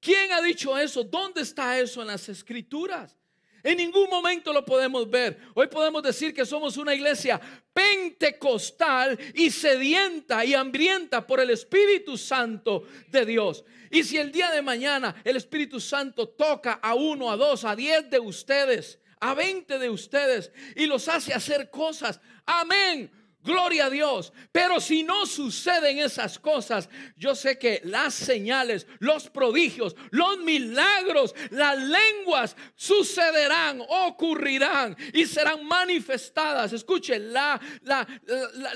¿Quién 0.00 0.32
ha 0.32 0.42
dicho 0.42 0.76
eso? 0.76 1.04
¿Dónde 1.04 1.42
está 1.42 1.78
eso 1.78 2.00
en 2.00 2.08
las 2.08 2.28
escrituras? 2.28 3.16
En 3.62 3.78
ningún 3.78 4.10
momento 4.10 4.52
lo 4.52 4.64
podemos 4.64 5.08
ver. 5.08 5.38
Hoy 5.54 5.68
podemos 5.68 6.02
decir 6.02 6.34
que 6.34 6.44
somos 6.44 6.76
una 6.76 6.94
iglesia 6.94 7.40
pentecostal 7.72 9.18
y 9.34 9.50
sedienta 9.50 10.44
y 10.44 10.54
hambrienta 10.54 11.24
por 11.26 11.38
el 11.38 11.50
Espíritu 11.50 12.18
Santo 12.18 12.84
de 13.08 13.24
Dios. 13.24 13.64
Y 13.90 14.02
si 14.02 14.18
el 14.18 14.32
día 14.32 14.50
de 14.50 14.62
mañana 14.62 15.14
el 15.24 15.36
Espíritu 15.36 15.78
Santo 15.78 16.28
toca 16.28 16.72
a 16.82 16.94
uno, 16.94 17.30
a 17.30 17.36
dos, 17.36 17.64
a 17.64 17.76
diez 17.76 18.10
de 18.10 18.18
ustedes, 18.18 18.98
a 19.20 19.34
veinte 19.34 19.78
de 19.78 19.88
ustedes 19.88 20.50
y 20.74 20.86
los 20.86 21.06
hace 21.08 21.32
hacer 21.32 21.70
cosas, 21.70 22.20
amén. 22.44 23.10
Gloria 23.42 23.86
a 23.86 23.90
Dios. 23.90 24.32
Pero 24.52 24.80
si 24.80 25.02
no 25.02 25.26
suceden 25.26 25.98
esas 25.98 26.38
cosas, 26.38 26.88
yo 27.16 27.34
sé 27.34 27.58
que 27.58 27.80
las 27.84 28.14
señales, 28.14 28.86
los 29.00 29.28
prodigios, 29.30 29.96
los 30.10 30.38
milagros, 30.38 31.34
las 31.50 31.76
lenguas 31.76 32.56
sucederán, 32.76 33.82
ocurrirán 33.88 34.96
y 35.12 35.26
serán 35.26 35.66
manifestadas. 35.66 36.72
Escuche, 36.72 37.18
la, 37.18 37.60
la, 37.82 38.06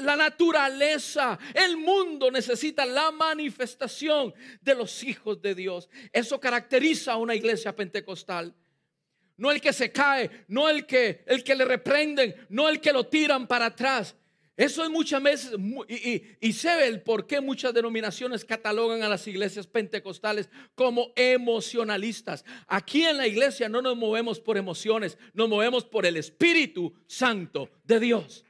la, 0.00 0.16
naturaleza, 0.16 1.38
el 1.54 1.76
mundo 1.76 2.28
necesita 2.30 2.85
la 2.85 3.12
manifestación 3.12 4.35
de 4.61 4.75
los 4.75 5.04
hijos 5.04 5.40
de 5.40 5.54
Dios. 5.54 5.88
Eso 6.12 6.40
caracteriza 6.40 7.12
a 7.12 7.16
una 7.16 7.37
iglesia 7.37 7.75
pentecostal. 7.75 8.52
No 9.37 9.52
el 9.52 9.61
que 9.61 9.73
se 9.73 9.92
cae, 9.92 10.44
no 10.49 10.68
el 10.68 10.87
que, 10.87 11.23
el 11.26 11.44
que 11.44 11.54
le 11.54 11.66
reprenden, 11.66 12.35
no 12.49 12.68
el 12.68 12.80
que 12.80 12.92
lo 12.92 13.06
tiran 13.06 13.46
para 13.46 13.66
atrás 13.66 14.16
eso 14.57 14.83
es 14.83 14.91
muchas 14.91 15.23
veces, 15.23 15.53
y, 16.41 16.53
se 16.55 16.75
ve 16.75 16.87
el 16.87 17.03
por 17.03 17.27
qué 17.27 17.43
muchas 17.43 17.75
denominaciones 17.75 18.45
catalogan 18.45 19.03
a 19.03 19.09
las 19.09 19.27
iglesias 19.27 19.67
pentecostales 19.67 20.49
como 20.75 21.13
emocionalistas. 21.15 22.43
Aquí 22.67 23.03
en 23.03 23.19
la 23.19 23.27
iglesia 23.27 23.69
no 23.69 23.83
nos 23.83 23.97
movemos 23.97 24.41
por 24.41 24.57
emociones, 24.57 25.19
nos 25.35 25.49
movemos 25.49 25.85
por 25.85 26.07
el 26.07 26.17
Espíritu 26.17 26.95
Santo 27.07 27.69
de 27.85 28.01
Dios. 28.01 28.45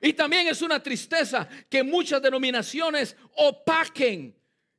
Y 0.00 0.12
también 0.12 0.46
es 0.46 0.62
una 0.62 0.80
tristeza 0.80 1.48
que 1.68 1.82
muchas 1.82 2.22
denominaciones 2.22 3.16
opaquen 3.34 4.36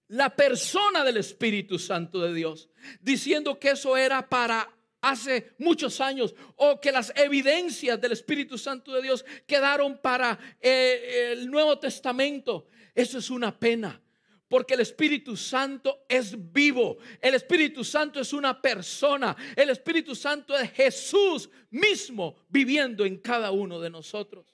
la 0.08 0.34
persona 0.34 1.04
del 1.04 1.18
Espíritu 1.18 1.78
Santo 1.78 2.22
de 2.22 2.34
Dios, 2.34 2.70
diciendo 3.02 3.60
que 3.60 3.72
eso 3.72 3.98
era 3.98 4.30
para 4.30 4.77
hace 5.10 5.54
muchos 5.58 6.02
años 6.02 6.36
o 6.58 6.80
que 6.80 6.92
las 6.92 7.14
evidencias 7.16 8.00
del 8.00 8.12
Espíritu 8.12 8.58
Santo 8.58 8.94
de 8.94 9.02
Dios 9.02 9.26
quedaron 9.46 9.98
para 9.98 10.38
eh, 10.60 11.34
el 11.34 11.50
Nuevo 11.50 11.80
Testamento. 11.80 12.68
Eso 12.94 13.18
es 13.20 13.30
una 13.30 13.58
pena. 13.58 14.02
Porque 14.50 14.76
el 14.76 14.80
Espíritu 14.80 15.36
Santo 15.36 16.06
es 16.08 16.36
vivo. 16.54 16.98
El 17.22 17.36
Espíritu 17.36 17.84
Santo 17.84 18.20
es 18.22 18.32
una 18.32 18.62
persona. 18.62 19.36
El 19.56 19.70
Espíritu 19.70 20.16
Santo 20.16 20.58
es 20.58 20.72
Jesús 20.72 21.50
mismo 21.70 22.38
viviendo 22.48 23.06
en 23.06 23.18
cada 23.18 23.52
uno 23.52 23.80
de 23.80 23.90
nosotros. 23.90 24.46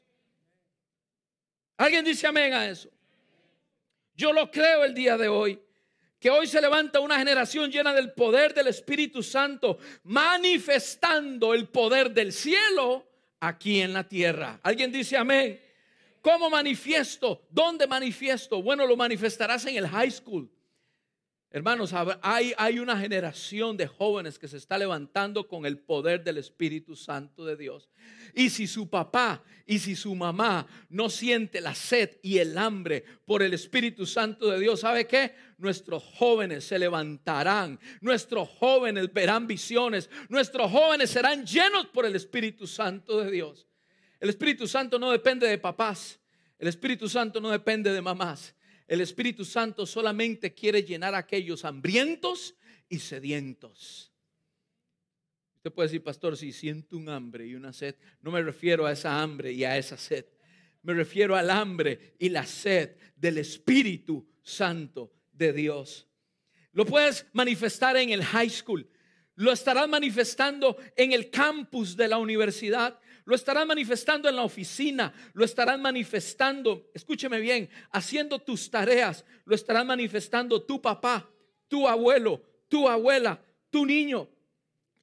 ¿Alguien 1.77 2.05
dice 2.05 2.25
amén 2.25 2.53
a 2.53 2.67
eso? 2.67 2.89
Yo 4.15 4.33
lo 4.33 4.49
creo 4.49 4.83
el 4.83 4.93
día 4.93 5.17
de 5.17 5.27
hoy 5.27 5.59
que 6.23 6.29
hoy 6.29 6.47
se 6.47 6.61
levanta 6.61 7.01
una 7.01 7.17
generación 7.19 7.69
llena 7.69 7.93
del 7.93 8.13
poder 8.13 8.53
del 8.53 8.67
Espíritu 8.67 9.21
Santo, 9.21 9.77
manifestando 10.03 11.53
el 11.53 11.67
poder 11.67 12.11
del 12.11 12.31
cielo 12.31 13.05
aquí 13.41 13.81
en 13.81 13.91
la 13.91 14.07
tierra. 14.07 14.57
¿Alguien 14.63 14.89
dice 14.89 15.17
amén? 15.17 15.59
¿Cómo 16.21 16.49
manifiesto? 16.49 17.45
¿Dónde 17.49 17.87
manifiesto? 17.87 18.63
Bueno, 18.63 18.87
lo 18.87 18.95
manifestarás 18.95 19.65
en 19.65 19.75
el 19.75 19.85
high 19.85 20.11
school. 20.11 20.49
Hermanos, 21.55 21.93
hay, 22.23 22.51
hay 22.57 22.79
una 22.79 22.97
generación 22.97 23.77
de 23.77 23.85
jóvenes 23.85 24.39
que 24.39 24.47
se 24.47 24.57
está 24.57 24.75
levantando 24.75 25.47
con 25.47 25.67
el 25.67 25.77
poder 25.77 26.23
del 26.23 26.39
Espíritu 26.39 26.95
Santo 26.95 27.45
de 27.45 27.55
Dios. 27.55 27.91
Y 28.33 28.49
si 28.49 28.65
su 28.65 28.89
papá 28.89 29.43
y 29.67 29.77
si 29.77 29.95
su 29.95 30.15
mamá 30.15 30.65
no 30.89 31.11
siente 31.11 31.61
la 31.61 31.75
sed 31.75 32.17
y 32.23 32.39
el 32.39 32.57
hambre 32.57 33.03
por 33.25 33.43
el 33.43 33.53
Espíritu 33.53 34.07
Santo 34.07 34.49
de 34.49 34.59
Dios, 34.59 34.79
¿sabe 34.79 35.05
qué? 35.05 35.35
Nuestros 35.63 36.03
jóvenes 36.03 36.65
se 36.65 36.77
levantarán, 36.77 37.79
nuestros 38.01 38.49
jóvenes 38.49 39.13
verán 39.13 39.47
visiones, 39.47 40.09
nuestros 40.27 40.69
jóvenes 40.69 41.09
serán 41.09 41.45
llenos 41.45 41.85
por 41.85 42.05
el 42.05 42.17
Espíritu 42.17 42.67
Santo 42.67 43.23
de 43.23 43.31
Dios. 43.31 43.65
El 44.19 44.27
Espíritu 44.27 44.67
Santo 44.67 44.99
no 44.99 45.09
depende 45.09 45.47
de 45.47 45.57
papás, 45.57 46.19
el 46.59 46.67
Espíritu 46.67 47.07
Santo 47.07 47.39
no 47.39 47.49
depende 47.49 47.93
de 47.93 48.01
mamás. 48.01 48.53
El 48.89 48.99
Espíritu 48.99 49.45
Santo 49.45 49.85
solamente 49.85 50.53
quiere 50.53 50.83
llenar 50.83 51.15
a 51.15 51.19
aquellos 51.19 51.63
hambrientos 51.63 52.55
y 52.89 52.99
sedientos. 52.99 54.11
Usted 55.55 55.71
puede 55.71 55.87
decir, 55.87 56.03
pastor, 56.03 56.35
si 56.35 56.51
siento 56.51 56.97
un 56.97 57.07
hambre 57.07 57.47
y 57.47 57.55
una 57.55 57.71
sed, 57.71 57.95
no 58.21 58.31
me 58.31 58.41
refiero 58.41 58.85
a 58.85 58.91
esa 58.91 59.21
hambre 59.21 59.53
y 59.53 59.63
a 59.63 59.77
esa 59.77 59.95
sed. 59.95 60.25
Me 60.81 60.93
refiero 60.93 61.37
al 61.37 61.49
hambre 61.49 62.15
y 62.19 62.27
la 62.27 62.45
sed 62.45 62.97
del 63.15 63.37
Espíritu 63.37 64.27
Santo 64.41 65.22
de 65.33 65.53
Dios. 65.53 66.07
Lo 66.71 66.85
puedes 66.85 67.25
manifestar 67.33 67.97
en 67.97 68.09
el 68.09 68.23
high 68.23 68.49
school. 68.49 68.89
Lo 69.35 69.51
estarás 69.51 69.89
manifestando 69.89 70.77
en 70.95 71.11
el 71.11 71.29
campus 71.29 71.97
de 71.97 72.07
la 72.07 72.17
universidad 72.17 72.99
lo 73.25 73.35
estarán 73.35 73.67
manifestando 73.67 74.27
en 74.27 74.35
la 74.35 74.43
oficina, 74.43 75.13
lo 75.33 75.45
estarán 75.45 75.81
manifestando, 75.81 76.89
escúcheme 76.93 77.39
bien, 77.39 77.69
haciendo 77.91 78.39
tus 78.39 78.69
tareas, 78.69 79.25
lo 79.45 79.55
estarán 79.55 79.87
manifestando 79.87 80.61
tu 80.61 80.81
papá, 80.81 81.29
tu 81.67 81.87
abuelo, 81.87 82.41
tu 82.67 82.87
abuela, 82.87 83.41
tu 83.69 83.85
niño. 83.85 84.29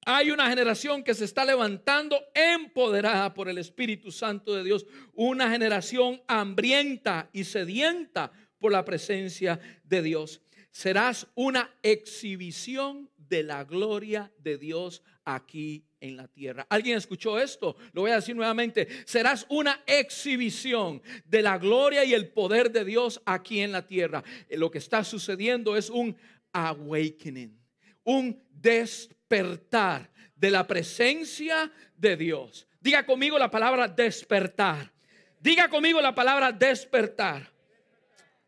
Hay 0.06 0.30
una 0.30 0.48
generación 0.48 1.02
que 1.02 1.14
se 1.14 1.24
está 1.24 1.44
levantando 1.44 2.18
empoderada 2.34 3.34
por 3.34 3.48
el 3.48 3.58
Espíritu 3.58 4.10
Santo 4.10 4.54
de 4.54 4.64
Dios, 4.64 4.86
una 5.14 5.50
generación 5.50 6.22
hambrienta 6.26 7.28
y 7.32 7.44
sedienta 7.44 8.32
por 8.60 8.70
la 8.70 8.84
presencia 8.84 9.58
de 9.82 10.02
Dios. 10.02 10.40
Serás 10.70 11.26
una 11.34 11.74
exhibición 11.82 13.10
de 13.16 13.42
la 13.42 13.64
gloria 13.64 14.30
de 14.38 14.58
Dios 14.58 15.02
aquí 15.24 15.84
en 16.00 16.16
la 16.16 16.28
tierra. 16.28 16.66
¿Alguien 16.68 16.96
escuchó 16.96 17.38
esto? 17.38 17.76
Lo 17.92 18.02
voy 18.02 18.10
a 18.10 18.16
decir 18.16 18.36
nuevamente. 18.36 18.88
Serás 19.04 19.46
una 19.48 19.82
exhibición 19.86 21.02
de 21.24 21.42
la 21.42 21.58
gloria 21.58 22.04
y 22.04 22.14
el 22.14 22.28
poder 22.28 22.70
de 22.70 22.84
Dios 22.84 23.20
aquí 23.24 23.60
en 23.60 23.72
la 23.72 23.86
tierra. 23.86 24.22
Eh, 24.48 24.56
lo 24.56 24.70
que 24.70 24.78
está 24.78 25.04
sucediendo 25.04 25.76
es 25.76 25.90
un 25.90 26.16
awakening, 26.52 27.58
un 28.04 28.42
despertar 28.50 30.10
de 30.34 30.50
la 30.50 30.66
presencia 30.66 31.70
de 31.96 32.16
Dios. 32.16 32.66
Diga 32.80 33.04
conmigo 33.04 33.38
la 33.38 33.50
palabra 33.50 33.88
despertar. 33.88 34.92
Diga 35.38 35.68
conmigo 35.68 36.00
la 36.00 36.14
palabra 36.14 36.50
despertar. 36.50 37.50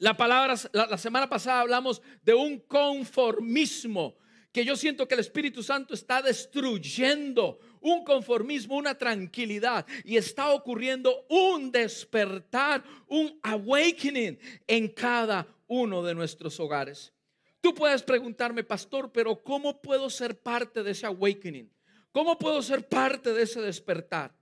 La 0.02 0.16
palabra, 0.16 0.56
la 0.72 0.98
semana 0.98 1.28
pasada 1.28 1.60
hablamos 1.60 2.02
de 2.24 2.34
un 2.34 2.58
conformismo 2.58 4.16
que 4.50 4.64
yo 4.64 4.74
siento 4.74 5.06
que 5.06 5.14
el 5.14 5.20
Espíritu 5.20 5.62
Santo 5.62 5.94
está 5.94 6.20
destruyendo 6.20 7.60
un 7.80 8.02
conformismo, 8.02 8.74
una 8.74 8.98
tranquilidad 8.98 9.86
y 10.04 10.16
está 10.16 10.50
ocurriendo 10.50 11.24
un 11.28 11.70
despertar, 11.70 12.82
un 13.06 13.38
awakening 13.44 14.40
en 14.66 14.88
cada 14.88 15.46
uno 15.68 16.02
de 16.02 16.16
nuestros 16.16 16.58
hogares. 16.58 17.12
Tú 17.60 17.72
puedes 17.72 18.02
preguntarme, 18.02 18.64
pastor, 18.64 19.12
pero 19.12 19.40
¿cómo 19.40 19.80
puedo 19.80 20.10
ser 20.10 20.36
parte 20.36 20.82
de 20.82 20.90
ese 20.90 21.06
awakening? 21.06 21.70
¿Cómo 22.10 22.36
puedo 22.36 22.60
ser 22.60 22.88
parte 22.88 23.32
de 23.32 23.44
ese 23.44 23.60
despertar? 23.60 24.34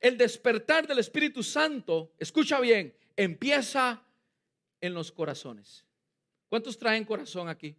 El 0.00 0.18
despertar 0.18 0.88
del 0.88 0.98
Espíritu 0.98 1.44
Santo, 1.44 2.14
escucha 2.18 2.58
bien, 2.58 2.92
empieza 3.16 4.02
en 4.80 4.94
los 4.94 5.12
corazones. 5.12 5.84
¿Cuántos 6.48 6.78
traen 6.78 7.04
corazón 7.04 7.48
aquí? 7.48 7.76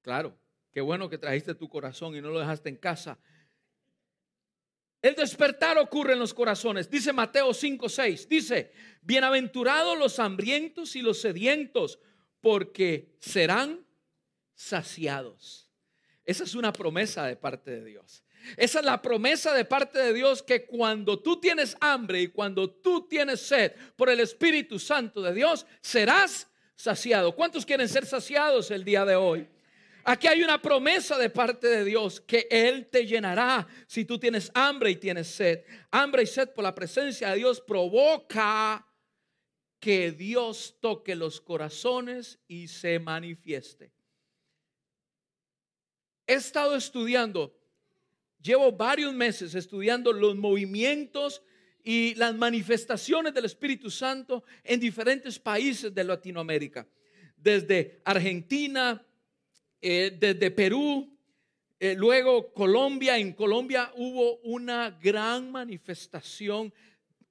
Claro, 0.00 0.36
qué 0.72 0.80
bueno 0.80 1.08
que 1.08 1.18
trajiste 1.18 1.54
tu 1.54 1.68
corazón 1.68 2.16
y 2.16 2.20
no 2.20 2.30
lo 2.30 2.40
dejaste 2.40 2.68
en 2.68 2.76
casa. 2.76 3.18
El 5.02 5.16
despertar 5.16 5.78
ocurre 5.78 6.12
en 6.12 6.20
los 6.20 6.32
corazones. 6.32 6.88
Dice 6.88 7.12
Mateo 7.12 7.52
5, 7.52 7.88
6. 7.88 8.28
Dice, 8.28 8.72
bienaventurados 9.02 9.98
los 9.98 10.18
hambrientos 10.20 10.94
y 10.94 11.02
los 11.02 11.20
sedientos, 11.20 11.98
porque 12.40 13.16
serán 13.18 13.84
saciados. 14.54 15.68
Esa 16.24 16.44
es 16.44 16.54
una 16.54 16.72
promesa 16.72 17.26
de 17.26 17.36
parte 17.36 17.72
de 17.72 17.84
Dios. 17.84 18.22
Esa 18.56 18.80
es 18.80 18.84
la 18.84 19.00
promesa 19.00 19.52
de 19.54 19.64
parte 19.64 19.98
de 19.98 20.12
Dios 20.12 20.42
que 20.42 20.66
cuando 20.66 21.18
tú 21.18 21.40
tienes 21.40 21.76
hambre 21.80 22.22
y 22.22 22.28
cuando 22.28 22.70
tú 22.70 23.06
tienes 23.08 23.40
sed 23.40 23.72
por 23.96 24.10
el 24.10 24.20
Espíritu 24.20 24.78
Santo 24.78 25.22
de 25.22 25.34
Dios, 25.34 25.66
serás 25.80 26.48
saciado. 26.74 27.34
¿Cuántos 27.34 27.64
quieren 27.64 27.88
ser 27.88 28.06
saciados 28.06 28.70
el 28.70 28.84
día 28.84 29.04
de 29.04 29.16
hoy? 29.16 29.48
Aquí 30.04 30.26
hay 30.26 30.42
una 30.42 30.60
promesa 30.60 31.16
de 31.16 31.30
parte 31.30 31.68
de 31.68 31.84
Dios 31.84 32.20
que 32.20 32.48
Él 32.50 32.88
te 32.90 33.06
llenará 33.06 33.66
si 33.86 34.04
tú 34.04 34.18
tienes 34.18 34.50
hambre 34.54 34.90
y 34.90 34.96
tienes 34.96 35.28
sed. 35.28 35.64
Hambre 35.92 36.24
y 36.24 36.26
sed 36.26 36.50
por 36.50 36.64
la 36.64 36.74
presencia 36.74 37.30
de 37.30 37.36
Dios 37.36 37.60
provoca 37.60 38.84
que 39.78 40.10
Dios 40.10 40.76
toque 40.80 41.14
los 41.14 41.40
corazones 41.40 42.40
y 42.48 42.68
se 42.68 42.98
manifieste. 42.98 43.92
He 46.26 46.34
estado 46.34 46.76
estudiando, 46.76 47.54
llevo 48.42 48.72
varios 48.72 49.14
meses 49.14 49.54
estudiando 49.54 50.12
los 50.12 50.36
movimientos 50.36 51.42
y 51.84 52.14
las 52.14 52.34
manifestaciones 52.34 53.32
del 53.34 53.44
Espíritu 53.44 53.90
Santo 53.90 54.44
en 54.62 54.80
diferentes 54.80 55.38
países 55.38 55.94
de 55.94 56.04
Latinoamérica, 56.04 56.86
desde 57.36 58.00
Argentina, 58.04 59.04
eh, 59.80 60.16
desde 60.18 60.50
Perú, 60.50 61.16
eh, 61.80 61.94
luego 61.96 62.52
Colombia. 62.52 63.18
En 63.18 63.32
Colombia 63.32 63.92
hubo 63.96 64.38
una 64.38 64.90
gran 64.90 65.50
manifestación, 65.50 66.72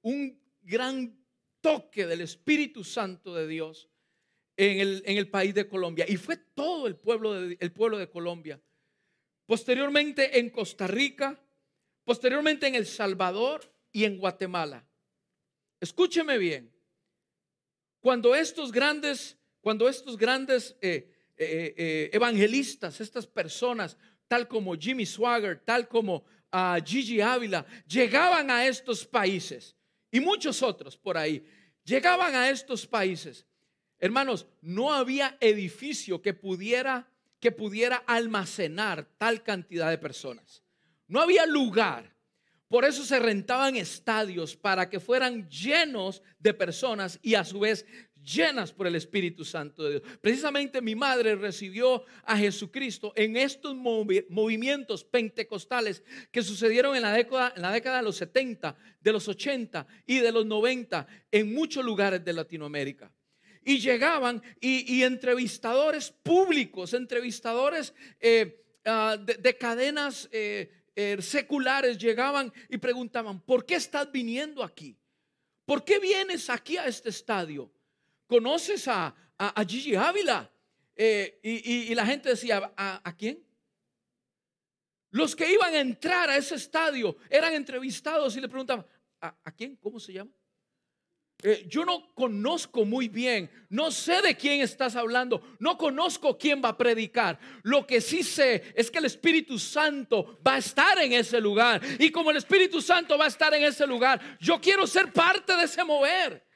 un 0.02 0.38
gran 0.62 1.16
toque 1.60 2.06
del 2.06 2.20
Espíritu 2.22 2.84
Santo 2.84 3.34
de 3.34 3.46
Dios 3.46 3.88
en 4.54 5.02
el, 5.18 5.30
país 5.30 5.54
de 5.54 5.66
Colombia. 5.66 6.04
Y 6.06 6.16
fue 6.16 6.36
todo 6.36 6.86
el 6.86 6.96
pueblo 6.96 7.98
de 7.98 8.10
Colombia. 8.10 8.60
Posteriormente 9.46 10.38
en 10.38 10.50
Costa 10.50 10.86
Rica, 10.86 11.38
posteriormente 12.04 12.66
en 12.66 12.74
El 12.74 12.86
Salvador 12.86 13.72
y 13.90 14.04
en 14.04 14.18
Guatemala. 14.18 14.84
Escúcheme 15.80 16.38
bien. 16.38 16.72
Cuando 18.00 18.34
estos 18.34 18.72
grandes, 18.72 19.36
cuando 19.60 19.88
estos 19.88 20.16
grandes 20.16 20.76
eh, 20.80 21.08
eh, 21.36 21.74
eh, 21.76 22.10
evangelistas, 22.12 23.00
estas 23.00 23.26
personas, 23.26 23.96
tal 24.28 24.48
como 24.48 24.74
Jimmy 24.74 25.06
Swagger, 25.06 25.60
tal 25.64 25.88
como 25.88 26.24
a 26.50 26.78
Gigi 26.84 27.20
Ávila, 27.20 27.66
llegaban 27.86 28.50
a 28.50 28.66
estos 28.66 29.04
países 29.04 29.76
y 30.10 30.20
muchos 30.20 30.62
otros 30.62 30.96
por 30.96 31.16
ahí, 31.16 31.44
llegaban 31.84 32.34
a 32.34 32.48
estos 32.50 32.86
países. 32.86 33.46
Hermanos, 33.98 34.46
no 34.60 34.92
había 34.92 35.36
edificio 35.40 36.20
que 36.20 36.34
pudiera 36.34 37.11
que 37.42 37.50
pudiera 37.50 37.96
almacenar 38.06 39.04
tal 39.18 39.42
cantidad 39.42 39.90
de 39.90 39.98
personas. 39.98 40.62
No 41.08 41.20
había 41.20 41.44
lugar. 41.44 42.14
Por 42.68 42.84
eso 42.84 43.04
se 43.04 43.18
rentaban 43.18 43.74
estadios 43.74 44.54
para 44.54 44.88
que 44.88 45.00
fueran 45.00 45.50
llenos 45.50 46.22
de 46.38 46.54
personas 46.54 47.18
y 47.20 47.34
a 47.34 47.44
su 47.44 47.58
vez 47.58 47.84
llenas 48.22 48.72
por 48.72 48.86
el 48.86 48.94
Espíritu 48.94 49.44
Santo 49.44 49.82
de 49.82 49.90
Dios. 49.90 50.02
Precisamente 50.20 50.80
mi 50.80 50.94
madre 50.94 51.34
recibió 51.34 52.04
a 52.22 52.38
Jesucristo 52.38 53.12
en 53.16 53.36
estos 53.36 53.74
movimientos 53.74 55.02
pentecostales 55.02 56.04
que 56.30 56.42
sucedieron 56.42 56.94
en 56.94 57.02
la, 57.02 57.12
década, 57.12 57.52
en 57.56 57.62
la 57.62 57.72
década 57.72 57.96
de 57.96 58.04
los 58.04 58.16
70, 58.18 58.76
de 59.00 59.12
los 59.12 59.26
80 59.26 59.84
y 60.06 60.20
de 60.20 60.30
los 60.30 60.46
90 60.46 61.08
en 61.32 61.52
muchos 61.52 61.84
lugares 61.84 62.24
de 62.24 62.34
Latinoamérica. 62.34 63.12
Y 63.64 63.78
llegaban 63.78 64.42
y, 64.60 65.02
entrevistadores 65.02 66.10
públicos, 66.10 66.94
entrevistadores 66.94 67.94
eh, 68.20 68.64
ah, 68.84 69.16
de, 69.16 69.56
cadenas 69.56 70.28
eh, 70.32 70.70
eh, 70.96 71.18
seculares 71.20 71.98
llegaban 71.98 72.52
y 72.68 72.78
preguntaban, 72.78 73.40
¿por 73.40 73.64
qué 73.64 73.76
estás 73.76 74.10
viniendo 74.10 74.64
aquí? 74.64 74.98
¿Por 75.64 75.84
qué 75.84 75.98
vienes 75.98 76.50
aquí 76.50 76.76
a 76.76 76.86
este 76.86 77.10
estadio? 77.10 77.72
¿conoces 78.32 78.88
a, 78.88 79.14
Gigi 79.68 79.94
Ávila? 79.94 80.50
Y, 80.96 81.94
la 81.94 82.06
gente 82.06 82.30
decía, 82.30 82.72
¿a, 82.76 83.16
quién? 83.16 83.44
Los 85.10 85.36
que 85.36 85.52
iban 85.52 85.74
a 85.74 85.80
entrar 85.80 86.30
a 86.30 86.36
ese 86.38 86.54
estadio 86.54 87.16
eran 87.28 87.52
entrevistados 87.52 88.34
y 88.34 88.40
le 88.40 88.48
preguntaban, 88.48 88.86
¿a, 89.20 89.52
quién? 89.52 89.76
¿Cómo 89.76 90.00
se 90.00 90.14
llama? 90.14 90.30
Eh, 91.44 91.66
yo 91.68 91.84
no 91.84 92.14
conozco 92.14 92.84
muy 92.84 93.08
bien, 93.08 93.50
no 93.68 93.90
sé 93.90 94.22
de 94.22 94.36
quién 94.36 94.60
estás 94.60 94.94
hablando, 94.94 95.42
no 95.58 95.76
conozco 95.76 96.38
quién 96.38 96.62
va 96.64 96.68
a 96.68 96.76
predicar. 96.76 97.36
Lo 97.64 97.84
que 97.84 98.00
sí 98.00 98.22
sé 98.22 98.72
es 98.76 98.88
que 98.92 98.98
el 98.98 99.06
Espíritu 99.06 99.58
Santo 99.58 100.38
va 100.46 100.54
a 100.54 100.58
estar 100.58 101.00
en 101.00 101.12
ese 101.12 101.40
lugar. 101.40 101.82
Y 101.98 102.10
como 102.10 102.30
el 102.30 102.36
Espíritu 102.36 102.80
Santo 102.80 103.18
va 103.18 103.24
a 103.24 103.28
estar 103.28 103.52
en 103.54 103.64
ese 103.64 103.84
lugar, 103.88 104.38
yo 104.38 104.60
quiero 104.60 104.86
ser 104.86 105.12
parte 105.12 105.56
de 105.56 105.64
ese 105.64 105.82
mover. 105.82 106.46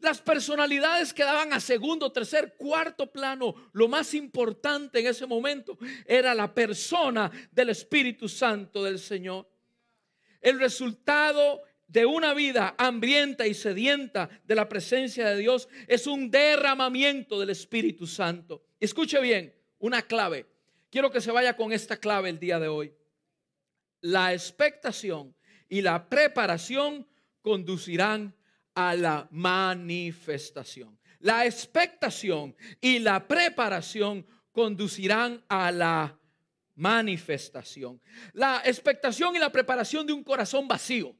Las 0.00 0.20
personalidades 0.20 1.12
quedaban 1.12 1.52
a 1.52 1.60
segundo, 1.60 2.10
tercer, 2.10 2.56
cuarto 2.58 3.06
plano. 3.06 3.54
Lo 3.72 3.86
más 3.86 4.14
importante 4.14 4.98
en 4.98 5.06
ese 5.06 5.26
momento 5.26 5.78
era 6.04 6.34
la 6.34 6.52
persona 6.52 7.30
del 7.52 7.68
Espíritu 7.68 8.28
Santo 8.28 8.82
del 8.82 8.98
Señor. 8.98 9.48
El 10.40 10.58
resultado 10.58 11.62
de 11.92 12.06
una 12.06 12.32
vida 12.32 12.74
hambrienta 12.78 13.46
y 13.46 13.52
sedienta 13.52 14.30
de 14.44 14.54
la 14.54 14.66
presencia 14.66 15.28
de 15.28 15.36
Dios 15.36 15.68
es 15.86 16.06
un 16.06 16.30
derramamiento 16.30 17.38
del 17.38 17.50
Espíritu 17.50 18.06
Santo. 18.06 18.64
Escuche 18.80 19.20
bien, 19.20 19.54
una 19.78 20.00
clave. 20.00 20.46
Quiero 20.90 21.10
que 21.10 21.20
se 21.20 21.30
vaya 21.30 21.54
con 21.54 21.70
esta 21.70 21.98
clave 21.98 22.30
el 22.30 22.38
día 22.38 22.58
de 22.58 22.68
hoy. 22.68 22.94
La 24.00 24.32
expectación 24.32 25.36
y 25.68 25.82
la 25.82 26.08
preparación 26.08 27.06
conducirán 27.42 28.34
a 28.74 28.94
la 28.94 29.28
manifestación. 29.30 30.98
La 31.18 31.44
expectación 31.44 32.56
y 32.80 33.00
la 33.00 33.28
preparación 33.28 34.26
conducirán 34.50 35.44
a 35.46 35.70
la 35.70 36.18
manifestación. 36.74 38.00
La 38.32 38.62
expectación 38.64 39.36
y 39.36 39.38
la 39.38 39.52
preparación 39.52 40.06
de 40.06 40.14
un 40.14 40.24
corazón 40.24 40.66
vacío. 40.66 41.14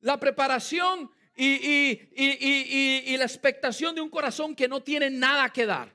La 0.00 0.18
preparación 0.18 1.10
y, 1.36 3.16
la 3.16 3.24
expectación 3.24 3.94
de 3.94 4.00
un 4.00 4.10
corazón 4.10 4.54
que 4.54 4.68
no 4.68 4.82
tiene 4.82 5.10
nada 5.10 5.50
que 5.50 5.66
dar. 5.66 5.94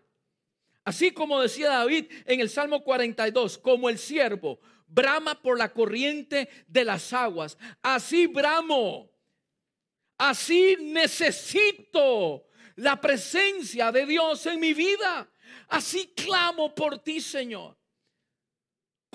Así 0.83 1.11
como 1.11 1.41
decía 1.41 1.69
David 1.69 2.05
en 2.25 2.39
el 2.39 2.49
Salmo 2.49 2.83
42, 2.83 3.57
como 3.57 3.89
el 3.89 3.97
siervo 3.97 4.59
brama 4.87 5.41
por 5.41 5.57
la 5.57 5.73
corriente 5.73 6.47
de 6.67 6.85
las 6.85 7.11
aguas, 7.11 7.57
así 7.81 8.27
bramo 8.27 9.09
Así 10.17 10.77
necesito 10.79 12.47
la 12.75 12.99
presencia 12.99 13.91
de 13.91 14.05
Dios 14.05 14.45
en 14.45 14.59
mi 14.59 14.73
vida. 14.73 15.29
Así 15.67 16.13
clamo 16.15 16.73
por 16.73 16.99
ti, 16.99 17.19
Señor. 17.19 17.77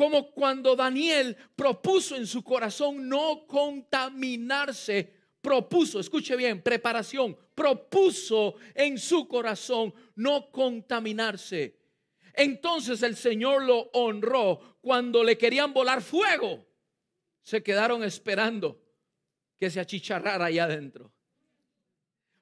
Como 0.01 0.31
cuando 0.31 0.75
Daniel 0.75 1.37
propuso 1.55 2.17
en 2.17 2.27
su 2.27 2.43
corazón 2.43 3.07
no 3.07 3.47
contaminarse, 3.47 5.13
propuso, 5.43 6.01
escuche 6.01 6.37
bien, 6.37 6.63
preparación, 6.63 7.37
propuso 7.55 8.55
en 8.75 8.97
su 8.97 9.29
corazón 9.29 9.93
no 10.15 10.51
contaminarse. 10.51 11.77
Entonces 12.33 13.03
el 13.03 13.15
Señor 13.15 13.63
lo 13.65 13.91
honró 13.93 14.79
cuando 14.81 15.23
le 15.23 15.37
querían 15.37 15.75
volar 15.75 16.01
fuego. 16.01 16.67
Se 17.43 17.63
quedaron 17.63 18.03
esperando 18.03 18.81
que 19.59 19.69
se 19.69 19.81
achicharrara 19.81 20.47
allá 20.47 20.65
adentro. 20.65 21.13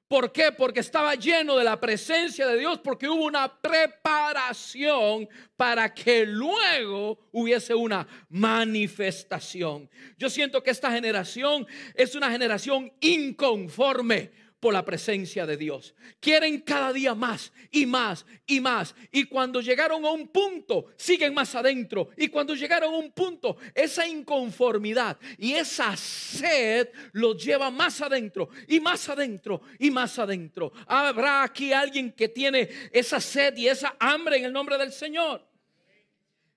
¿Por 0.09 0.31
qué? 0.31 0.51
Porque 0.51 0.79
estaba 0.79 1.13
lleno 1.13 1.55
de 1.55 1.63
la 1.63 1.79
presencia 1.79 2.47
de 2.47 2.57
Dios, 2.57 2.79
porque 2.79 3.07
hubo 3.07 3.25
una 3.25 3.61
preparación 3.61 5.29
para 5.55 5.93
que 5.93 6.25
luego 6.25 7.19
hubiese 7.31 7.75
una 7.75 8.07
manifestación. 8.27 9.87
Yo 10.17 10.31
siento 10.31 10.63
que 10.63 10.71
esta 10.71 10.91
generación 10.91 11.67
es 11.93 12.15
una 12.15 12.31
generación 12.31 12.91
inconforme 13.01 14.31
por 14.59 14.73
la 14.73 14.83
presencia 14.83 15.45
de 15.45 15.57
Dios. 15.57 15.95
Quieren 16.19 16.59
cada 16.61 16.91
día 16.91 17.15
más 17.15 17.51
y 17.71 17.85
más 17.85 18.25
y 18.45 18.59
más. 18.59 18.93
Y 19.11 19.25
cuando 19.25 19.61
llegaron 19.61 20.05
a 20.05 20.11
un 20.11 20.27
punto, 20.27 20.87
siguen 20.97 21.33
más 21.33 21.55
adentro. 21.55 22.09
Y 22.17 22.27
cuando 22.27 22.55
llegaron 22.55 22.93
a 22.93 22.97
un 22.97 23.11
punto, 23.11 23.57
esa 23.73 24.07
inconformidad 24.07 25.17
y 25.37 25.53
esa 25.53 25.95
sed 25.95 26.89
los 27.13 27.43
lleva 27.43 27.71
más 27.71 28.01
adentro 28.01 28.49
y 28.67 28.79
más 28.79 29.07
adentro 29.07 29.61
y 29.79 29.91
más 29.91 30.19
adentro. 30.19 30.73
Habrá 30.87 31.43
aquí 31.43 31.71
alguien 31.71 32.11
que 32.11 32.27
tiene 32.27 32.69
esa 32.91 33.21
sed 33.21 33.55
y 33.57 33.67
esa 33.67 33.95
hambre 33.99 34.37
en 34.37 34.45
el 34.45 34.53
nombre 34.53 34.77
del 34.77 34.91
Señor. 34.91 35.47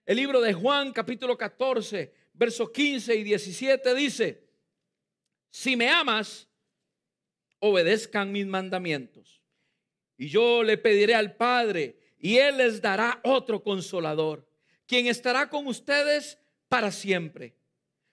El 0.04 0.16
libro 0.16 0.40
de 0.40 0.52
Juan 0.52 0.92
capítulo 0.92 1.38
14, 1.38 2.12
versos 2.34 2.70
15 2.70 3.14
y 3.14 3.22
17 3.22 3.94
dice, 3.94 4.42
si 5.48 5.76
me 5.76 5.88
amas, 5.88 6.48
obedezcan 7.64 8.32
mis 8.32 8.44
mandamientos. 8.44 9.40
Y 10.18 10.28
yo 10.28 10.64
le 10.64 10.78
pediré 10.78 11.14
al 11.14 11.36
Padre 11.36 11.96
y 12.18 12.36
Él 12.38 12.56
les 12.56 12.82
dará 12.82 13.20
otro 13.22 13.62
consolador 13.62 14.46
quien 14.86 15.06
estará 15.06 15.48
con 15.48 15.68
ustedes 15.68 16.38
para 16.68 16.90
siempre. 16.90 17.54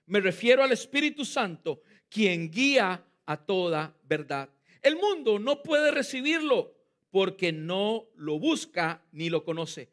Me 0.06 0.22
refiero 0.22 0.64
al 0.64 0.72
Espíritu 0.72 1.26
Santo, 1.26 1.82
quien 2.10 2.52
guía 2.52 3.04
a 3.26 3.38
toda 3.38 3.98
verdad. 4.04 4.50
El 4.82 4.96
mundo 4.96 5.40
no 5.40 5.64
puede 5.64 5.90
recibirlo 5.92 6.76
porque 7.10 7.52
no 7.52 8.08
lo 8.16 8.38
busca 8.40 9.04
ni 9.12 9.30
lo 9.30 9.44
conoce. 9.44 9.90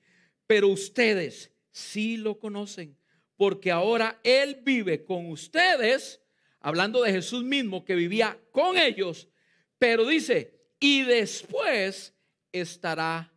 Pero 0.46 0.68
ustedes 0.68 1.50
sí 1.70 2.18
lo 2.18 2.38
conocen, 2.38 2.96
porque 3.36 3.72
ahora 3.72 4.20
Él 4.22 4.60
vive 4.62 5.02
con 5.02 5.30
ustedes, 5.30 6.20
hablando 6.60 7.02
de 7.02 7.10
Jesús 7.10 7.42
mismo 7.42 7.84
que 7.86 7.94
vivía 7.94 8.38
con 8.52 8.76
ellos, 8.76 9.28
pero 9.78 10.06
dice, 10.06 10.56
y 10.80 11.02
después 11.02 12.14
estará 12.52 13.32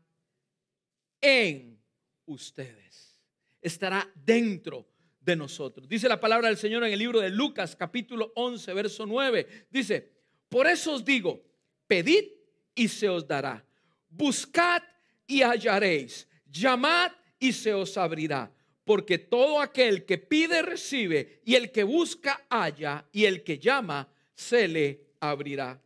en 1.22 1.80
ustedes, 2.26 3.20
estará 3.62 4.10
dentro 4.16 4.88
de 5.20 5.36
nosotros. 5.36 5.88
Dice 5.88 6.08
la 6.08 6.20
palabra 6.20 6.48
del 6.48 6.58
Señor 6.58 6.84
en 6.84 6.94
el 6.94 7.00
libro 7.00 7.20
de 7.20 7.30
Lucas 7.30 7.76
capítulo 7.76 8.32
11, 8.36 8.74
verso 8.74 9.06
9. 9.06 9.68
Dice, 9.70 10.12
por 10.48 10.68
eso 10.68 10.94
os 10.94 11.06
digo, 11.06 11.44
pedid 11.88 12.26
y 12.74 12.88
se 12.88 13.10
os 13.10 13.28
dará. 13.28 13.66
Buscad 14.10 14.82
y 15.28 15.42
hallaréis. 15.42 16.28
Llamad 16.46 17.12
y 17.38 17.54
se 17.54 17.74
os 17.74 17.98
abrirá. 17.98 18.52
Porque 18.84 19.20
todo 19.20 19.62
aquel 19.62 20.06
que 20.06 20.18
pide 20.18 20.64
recibe, 20.64 21.42
y 21.46 21.54
el 21.54 21.72
que 21.72 21.84
busca 21.84 22.48
halla, 22.50 23.08
y 23.12 23.26
el 23.26 23.44
que 23.44 23.60
llama 23.60 24.12
se 24.34 24.68
le 24.68 25.14
abrirá. 25.20 25.80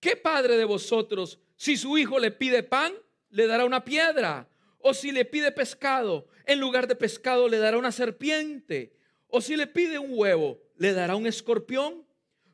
¿Qué 0.00 0.16
padre 0.16 0.56
de 0.56 0.64
vosotros, 0.64 1.38
si 1.56 1.76
su 1.76 1.96
hijo 1.98 2.18
le 2.18 2.30
pide 2.30 2.62
pan, 2.62 2.92
le 3.30 3.46
dará 3.46 3.64
una 3.64 3.84
piedra? 3.84 4.48
O 4.78 4.94
si 4.94 5.12
le 5.12 5.24
pide 5.24 5.52
pescado, 5.52 6.26
en 6.46 6.58
lugar 6.58 6.88
de 6.88 6.96
pescado 6.96 7.48
le 7.48 7.58
dará 7.58 7.76
una 7.76 7.92
serpiente. 7.92 8.96
O 9.28 9.40
si 9.40 9.56
le 9.56 9.66
pide 9.66 9.98
un 9.98 10.10
huevo, 10.12 10.58
le 10.76 10.92
dará 10.92 11.16
un 11.16 11.26
escorpión. 11.26 12.06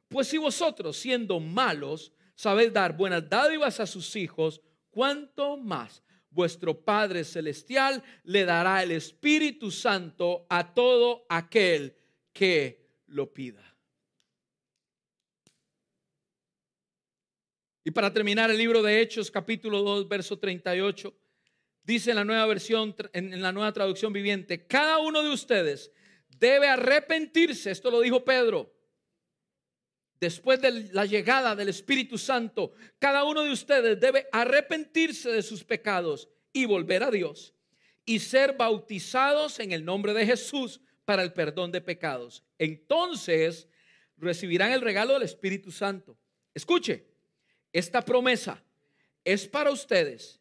Pues 0.09 0.29
si 0.29 0.39
vosotros, 0.39 0.97
siendo 0.97 1.41
malos, 1.41 2.13
sabéis 2.35 2.73
dar 2.73 2.97
buenas 2.97 3.29
dádivas 3.29 3.81
a 3.81 3.87
sus 3.87 4.17
hijos, 4.17 4.61
¿cuánto 4.91 5.57
más 5.57 6.03
vuestro 6.37 6.79
Padre 6.85 7.25
Celestial 7.25 8.03
le 8.23 8.45
dará 8.45 8.83
el 8.83 8.93
Espíritu 8.93 9.71
Santo 9.71 10.47
a 10.51 10.75
todo 10.75 11.25
aquel 11.29 11.97
que 12.33 12.87
lo 13.07 13.33
pida. 13.33 13.76
Y 17.87 17.93
para 17.93 18.13
terminar 18.13 18.51
el 18.51 18.59
libro 18.59 18.83
de 18.83 19.01
Hechos, 19.01 19.31
capítulo 19.31 19.81
2, 19.81 20.09
verso 20.09 20.37
38, 20.37 21.17
dice 21.85 22.11
en 22.11 22.17
la 22.17 22.25
nueva 22.25 22.45
versión, 22.47 22.97
en 23.13 23.41
la 23.41 23.53
nueva 23.53 23.73
traducción 23.73 24.13
viviente, 24.13 24.67
cada 24.67 24.99
uno 24.99 25.23
de 25.23 25.31
ustedes 25.31 25.93
debe 26.37 26.67
arrepentirse, 26.67 27.71
esto 27.71 27.93
lo 27.93 28.01
dijo 28.01 28.25
Pedro, 28.25 28.75
después 30.19 30.61
de 30.61 30.89
la 30.93 31.05
llegada 31.05 31.55
del 31.55 31.69
Espíritu 31.69 32.19
Santo, 32.19 32.73
cada 32.99 33.23
uno 33.23 33.45
de 33.45 33.53
ustedes 33.53 34.01
debe 34.01 34.27
arrepentirse 34.33 35.31
de 35.31 35.43
sus 35.43 35.63
pecados 35.63 36.29
y 36.53 36.65
volver 36.65 37.05
a 37.05 37.13
Dios 37.13 37.55
y 38.05 38.19
ser 38.19 38.57
bautizados 38.57 39.61
en 39.61 39.71
el 39.71 39.85
nombre 39.85 40.13
de 40.13 40.27
Jesús 40.27 40.81
para 41.05 41.23
el 41.23 41.33
perdón 41.33 41.71
de 41.71 41.83
pecados. 41.83 42.43
Entonces 42.59 43.69
recibirán 44.17 44.73
el 44.73 44.81
regalo 44.81 45.13
del 45.13 45.23
Espíritu 45.23 45.71
Santo. 45.71 46.19
Escuche, 46.53 47.16
esta 47.79 48.03
promesa 48.03 48.63
es 49.25 49.47
para 49.47 49.71
ustedes 49.71 50.41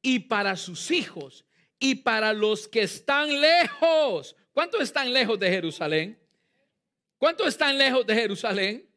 y 0.00 0.18
para 0.18 0.56
sus 0.56 0.90
hijos 0.90 1.44
y 1.78 1.96
para 1.96 2.32
los 2.32 2.66
que 2.66 2.82
están 2.82 3.40
lejos. 3.40 4.34
¿Cuántos 4.52 4.82
están 4.82 5.12
lejos 5.12 5.38
de 5.38 5.48
Jerusalén? 5.50 6.18
¿Cuántos 7.18 7.46
están 7.46 7.78
lejos 7.78 8.06
de 8.06 8.14
Jerusalén? 8.14 8.88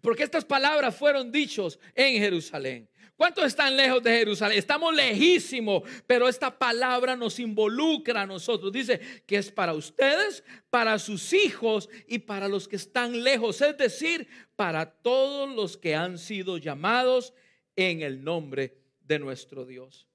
Porque 0.00 0.22
estas 0.22 0.44
palabras 0.44 0.96
fueron 0.96 1.30
dichos 1.30 1.78
en 1.94 2.18
Jerusalén. 2.18 2.88
¿Cuántos 3.16 3.44
están 3.44 3.76
lejos 3.76 4.02
de 4.02 4.10
Jerusalén? 4.10 4.58
Estamos 4.58 4.92
lejísimos, 4.92 5.84
pero 6.06 6.28
esta 6.28 6.58
palabra 6.58 7.14
nos 7.14 7.38
involucra 7.38 8.22
a 8.22 8.26
nosotros. 8.26 8.72
Dice 8.72 9.00
que 9.24 9.36
es 9.36 9.52
para 9.52 9.72
ustedes, 9.72 10.42
para 10.68 10.98
sus 10.98 11.32
hijos 11.32 11.88
y 12.08 12.18
para 12.18 12.48
los 12.48 12.66
que 12.66 12.74
están 12.74 13.22
lejos, 13.22 13.60
es 13.60 13.76
decir, 13.78 14.26
para 14.56 14.90
todos 14.90 15.54
los 15.54 15.76
que 15.76 15.94
han 15.94 16.18
sido 16.18 16.58
llamados 16.58 17.34
en 17.76 18.02
el 18.02 18.24
nombre 18.24 18.76
de 19.02 19.20
nuestro 19.20 19.64
Dios. 19.64 20.08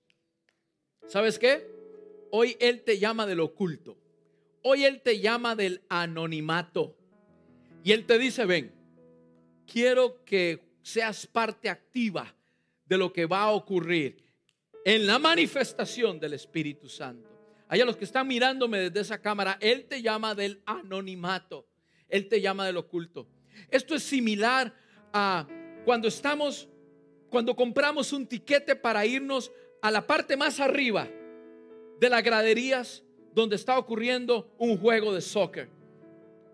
¿Sabes 1.08 1.40
qué? 1.40 1.66
Hoy 2.32 2.58
Él 2.60 2.84
te 2.84 3.00
llama 3.00 3.26
del 3.26 3.40
oculto. 3.40 3.98
Hoy 4.62 4.84
Él 4.84 5.02
te 5.02 5.22
llama 5.22 5.56
del 5.56 5.84
anonimato. 5.88 6.98
Y 7.82 7.94
Él 7.94 8.06
te 8.06 8.20
dice, 8.20 8.44
ven, 8.44 8.74
quiero 9.66 10.26
que 10.26 10.60
seas 10.82 11.26
parte 11.26 11.70
activa 11.70 12.36
de 12.90 12.98
lo 12.98 13.14
que 13.14 13.28
va 13.28 13.44
a 13.44 13.52
ocurrir 13.52 14.18
en 14.84 15.06
la 15.06 15.20
manifestación 15.20 16.20
del 16.20 16.34
Espíritu 16.34 16.90
Santo. 16.90 17.30
Allá 17.68 17.86
los 17.86 17.96
que 17.96 18.06
están 18.06 18.28
mirándome 18.28 18.80
desde 18.80 19.02
esa 19.02 19.22
cámara, 19.22 19.60
Él 19.62 19.86
te 19.86 20.02
llama 20.02 20.34
del 20.34 20.64
anonimato, 20.66 21.68
Él 22.08 22.28
te 22.28 22.42
llama 22.42 22.66
del 22.66 22.78
oculto. 22.78 23.28
Esto 23.70 23.94
es 23.94 24.02
similar 24.02 24.74
a 25.14 25.48
cuando 25.86 26.08
estamos, 26.08 26.68
cuando 27.30 27.56
compramos 27.56 28.12
un 28.12 28.26
tiquete 28.26 28.76
para 28.76 29.06
irnos 29.06 29.52
a 29.84 29.92
la 29.92 30.08
parte 30.08 30.36
más 30.36 30.60
arriba 30.60 31.08
de 32.00 32.10
las 32.10 32.24
graderías 32.24 33.04
donde 33.34 33.56
está 33.56 33.78
ocurriendo 33.78 34.52
un 34.58 34.78
juego 34.80 35.14
de 35.14 35.22
soccer, 35.22 35.70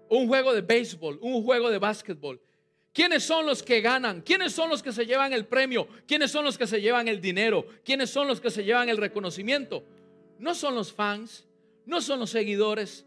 un 0.09 0.27
juego 0.27 0.53
de 0.53 0.61
béisbol, 0.61 1.17
un 1.21 1.41
juego 1.43 1.69
de 1.69 1.79
básquetbol. 1.79 2.41
¿Quiénes 2.95 3.25
son 3.25 3.45
los 3.45 3.61
que 3.61 3.81
ganan? 3.81 4.21
¿Quiénes 4.21 4.53
son 4.53 4.69
los 4.69 4.81
que 4.81 4.93
se 4.93 5.05
llevan 5.05 5.33
el 5.33 5.45
premio? 5.45 5.85
¿Quiénes 6.07 6.31
son 6.31 6.45
los 6.45 6.57
que 6.57 6.65
se 6.65 6.79
llevan 6.79 7.09
el 7.09 7.19
dinero? 7.19 7.67
¿Quiénes 7.83 8.09
son 8.09 8.25
los 8.25 8.39
que 8.39 8.49
se 8.49 8.63
llevan 8.63 8.87
el 8.87 8.95
reconocimiento? 8.95 9.83
No 10.39 10.55
son 10.55 10.75
los 10.75 10.93
fans, 10.93 11.45
no 11.85 11.99
son 11.99 12.21
los 12.21 12.29
seguidores, 12.29 13.05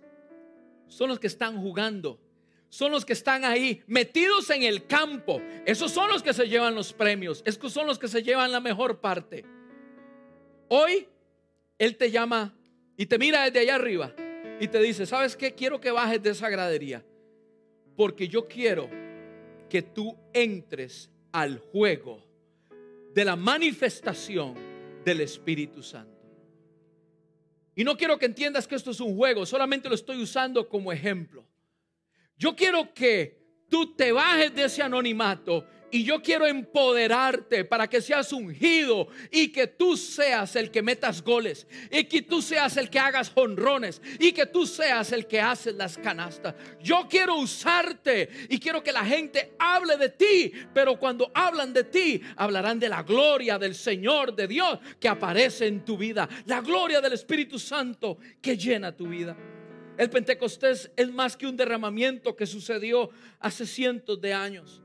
son 0.88 1.08
los 1.08 1.18
que 1.18 1.26
están 1.26 1.58
jugando, 1.58 2.20
son 2.68 2.92
los 2.92 3.06
que 3.06 3.14
están 3.14 3.46
ahí 3.46 3.82
metidos 3.86 4.50
en 4.50 4.62
el 4.62 4.86
campo. 4.86 5.40
Esos 5.64 5.90
son 5.90 6.10
los 6.10 6.22
que 6.22 6.34
se 6.34 6.46
llevan 6.46 6.74
los 6.74 6.92
premios, 6.92 7.42
esos 7.46 7.72
son 7.72 7.86
los 7.86 7.98
que 7.98 8.08
se 8.08 8.22
llevan 8.22 8.52
la 8.52 8.60
mejor 8.60 9.00
parte. 9.00 9.46
Hoy 10.68 11.08
Él 11.78 11.96
te 11.96 12.10
llama 12.10 12.54
y 12.94 13.06
te 13.06 13.16
mira 13.16 13.44
desde 13.44 13.60
allá 13.60 13.76
arriba 13.76 14.14
y 14.60 14.68
te 14.68 14.82
dice, 14.82 15.06
¿sabes 15.06 15.34
qué? 15.34 15.54
Quiero 15.54 15.80
que 15.80 15.90
bajes 15.90 16.22
de 16.22 16.28
esa 16.28 16.50
gradería 16.50 17.02
porque 17.96 18.28
yo 18.28 18.46
quiero 18.46 19.07
que 19.68 19.82
tú 19.82 20.16
entres 20.32 21.10
al 21.32 21.58
juego 21.58 22.24
de 23.14 23.24
la 23.24 23.36
manifestación 23.36 24.54
del 25.04 25.20
Espíritu 25.20 25.82
Santo. 25.82 26.18
Y 27.74 27.84
no 27.84 27.96
quiero 27.96 28.18
que 28.18 28.26
entiendas 28.26 28.66
que 28.66 28.74
esto 28.74 28.90
es 28.90 29.00
un 29.00 29.16
juego, 29.16 29.46
solamente 29.46 29.88
lo 29.88 29.94
estoy 29.94 30.20
usando 30.20 30.68
como 30.68 30.92
ejemplo. 30.92 31.46
Yo 32.36 32.56
quiero 32.56 32.92
que 32.92 33.38
tú 33.68 33.94
te 33.94 34.12
bajes 34.12 34.54
de 34.54 34.64
ese 34.64 34.82
anonimato 34.82 35.64
y 35.90 36.04
yo 36.04 36.20
quiero 36.22 36.46
empoderarte 36.46 37.64
para 37.64 37.88
que 37.88 38.00
seas 38.00 38.32
ungido 38.32 39.08
y 39.30 39.48
que 39.48 39.66
tú 39.66 39.96
seas 39.96 40.56
el 40.56 40.70
que 40.70 40.82
metas 40.82 41.22
goles 41.22 41.66
y 41.90 42.04
que 42.04 42.22
tú 42.22 42.42
seas 42.42 42.76
el 42.76 42.90
que 42.90 42.98
hagas 42.98 43.32
honrones 43.34 44.02
y 44.18 44.32
que 44.32 44.46
tú 44.46 44.66
seas 44.66 45.12
el 45.12 45.26
que 45.26 45.40
haces 45.40 45.74
las 45.74 45.96
canastas. 45.96 46.54
Yo 46.82 47.06
quiero 47.08 47.36
usarte 47.36 48.28
y 48.48 48.58
quiero 48.58 48.82
que 48.82 48.92
la 48.92 49.04
gente 49.04 49.54
hable 49.58 49.96
de 49.96 50.10
ti, 50.10 50.52
pero 50.74 50.98
cuando 50.98 51.30
hablan 51.34 51.72
de 51.72 51.84
ti, 51.84 52.20
hablarán 52.36 52.78
de 52.78 52.88
la 52.88 53.02
gloria 53.02 53.58
del 53.58 53.74
Señor, 53.74 54.34
de 54.34 54.46
Dios 54.46 54.78
que 55.00 55.08
aparece 55.08 55.66
en 55.66 55.84
tu 55.84 55.96
vida, 55.96 56.28
la 56.46 56.60
gloria 56.60 57.00
del 57.00 57.14
Espíritu 57.14 57.58
Santo 57.58 58.18
que 58.40 58.56
llena 58.56 58.94
tu 58.94 59.08
vida. 59.08 59.36
El 59.96 60.10
Pentecostés 60.10 60.92
es 60.96 61.12
más 61.12 61.36
que 61.36 61.46
un 61.46 61.56
derramamiento 61.56 62.36
que 62.36 62.46
sucedió 62.46 63.10
hace 63.40 63.66
cientos 63.66 64.20
de 64.20 64.32
años. 64.32 64.80